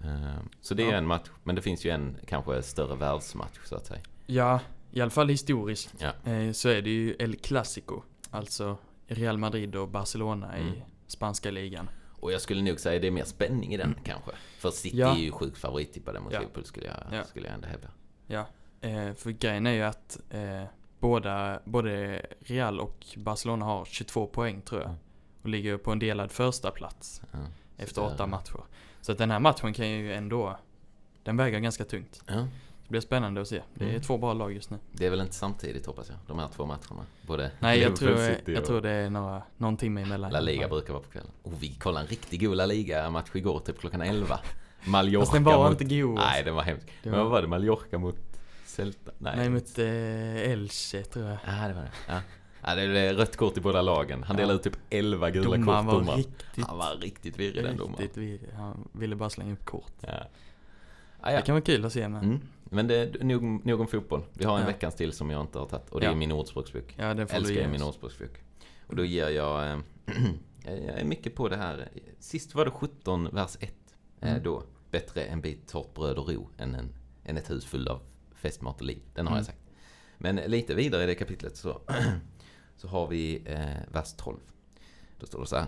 [0.08, 0.98] Eh, Så det är Ja.
[0.98, 4.02] en match, men det finns ju en kanske större världsmatch så att säga.
[4.26, 4.60] Ja,
[4.92, 6.32] i alla fall historiskt Ja.
[6.32, 8.02] eh, så är det ju El Clasico.
[8.30, 8.78] Alltså
[9.08, 10.68] Real Madrid och Barcelona Mm.
[10.74, 11.90] i spanska ligan.
[12.22, 14.32] Och jag skulle nog säga det är mer spänning i den kanske.
[14.58, 15.16] För City Ja.
[15.16, 16.40] är ju sjukt favorittippade mot Ja.
[16.40, 17.24] Liverpool skulle jag, Ja.
[17.24, 17.88] skulle jag ändå hävda.
[18.28, 18.46] Ja,
[18.82, 20.64] eh, för grejen är ju att eh,
[21.00, 24.90] båda, både Real och Barcelona har 22 poäng tror jag.
[24.90, 25.02] Mm.
[25.42, 27.38] Och ligger på en delad första plats Ja.
[27.78, 28.60] Efter åtta matcher.
[29.02, 30.58] Så att den här matchen kan ju ändå,
[31.24, 32.24] den väger ganska tungt.
[32.90, 32.92] Ja.
[32.92, 33.62] Det blir spännande att se.
[33.76, 34.02] Det är Mm.
[34.02, 34.78] två bra lag just nu.
[34.92, 37.06] Det är väl inte samtidigt hoppas jag, de här två matcherna.
[37.22, 40.32] Både Nej, jag tror, jag tror det är några, någon timme emellan.
[40.32, 41.32] La Liga brukar vara på kvällen.
[41.44, 44.40] Och vi kollade en riktigt god La Liga-match igår, typ klockan 11.
[44.86, 45.82] Mallorca Fast den var mot...
[45.82, 46.16] inte god.
[46.16, 46.88] Nej, den var hemsk.
[47.04, 47.48] Det Men var- vad var det?
[47.48, 48.16] Mallorca mot
[48.66, 49.12] Celta?
[49.18, 49.34] Nej.
[49.38, 51.38] Nej, mot eh, Elche tror jag.
[51.48, 51.92] Ja, det var det.
[52.08, 52.20] Ja.
[52.64, 54.24] Ja, det är rött kort i båda lagen.
[54.24, 54.42] Han Ja.
[54.42, 56.18] delade ut typ 11 gula Domaren kort, var domaren.
[56.18, 58.02] riktigt, Han var riktigt virrig den domaren.
[58.02, 58.50] riktigt virrig.
[58.58, 59.94] Han ville bara slänga upp kort.
[60.02, 60.10] Ja.
[61.22, 61.36] Ah, ja.
[61.38, 62.24] Det kan vara kul att se med.
[62.24, 62.40] Mm.
[62.70, 64.24] Men det är nog, nog om fotboll.
[64.34, 64.68] Vi har en Ja.
[64.68, 65.90] veckans till som jag inte har tagit.
[65.90, 66.12] Och det Ja.
[66.12, 66.96] är min ordspråksbok.
[66.98, 68.38] Ja, det får Älskar jag min ordspråksbok.
[68.88, 69.72] Och då ger jag...
[69.72, 69.80] Eh,
[70.66, 71.90] jag är mycket på det här.
[72.20, 73.74] Sist var det 17, vers 1.
[74.22, 74.44] Eh, Mm.
[74.44, 74.64] då.
[74.92, 76.90] Bättre en bit torrt bröd och ro än, en,
[77.24, 78.02] än ett hus fullt av
[78.36, 79.02] festmat och liv.
[79.14, 79.38] Den har Mm.
[79.38, 79.60] jag sagt.
[80.18, 81.82] Men lite vidare i det kapitlet så,
[82.78, 84.38] så har vi eh, vers 12.
[85.20, 85.68] Då står det så här.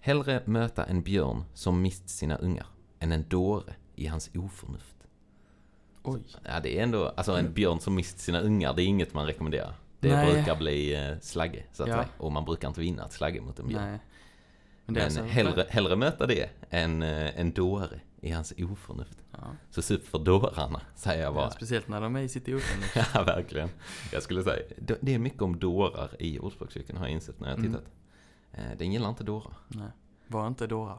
[0.00, 2.66] Hellre möta en björn som mist sina ungar
[2.98, 4.95] än en dåre i hans oförnuft.
[6.06, 6.20] Oj.
[6.44, 9.26] Ja, det är ändå, alltså en björn som mist sina ungar, det är inget man
[9.26, 9.74] rekommenderar.
[10.00, 10.34] Det Nej.
[10.34, 11.94] brukar bli eh, slagge, så att Ja.
[11.94, 12.08] säga.
[12.18, 13.82] Och man brukar inte vinna ett slagge mot en björn.
[13.90, 13.98] Nej.
[14.84, 15.22] Men det Men alltså...
[15.22, 19.18] hellre, hellre möta det än eh, en dåre i hans oförnuft.
[19.32, 19.38] Ja.
[19.70, 21.44] Så sup för dårarna, säger jag bara.
[21.44, 22.96] Ja, speciellt när de är i sitt oförnuft.
[23.14, 23.68] Ja, verkligen.
[24.12, 24.62] Jag skulle säga,
[25.00, 27.72] det är mycket om dårar i Ordspråkscykeln har jag insett när jag Mm.
[27.72, 27.86] tittat.
[28.52, 29.52] Eh, Den gillar inte dårar.
[29.68, 29.88] Nej.
[30.26, 30.98] Var inte dårar.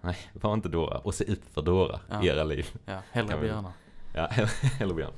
[0.00, 1.06] Nej, var inte dårar.
[1.06, 2.22] Och se upp för dårar Ja.
[2.22, 2.66] i era liv.
[2.84, 3.72] Ja, hellre björnar.
[4.14, 4.28] Ja,
[4.80, 5.12] eller björn.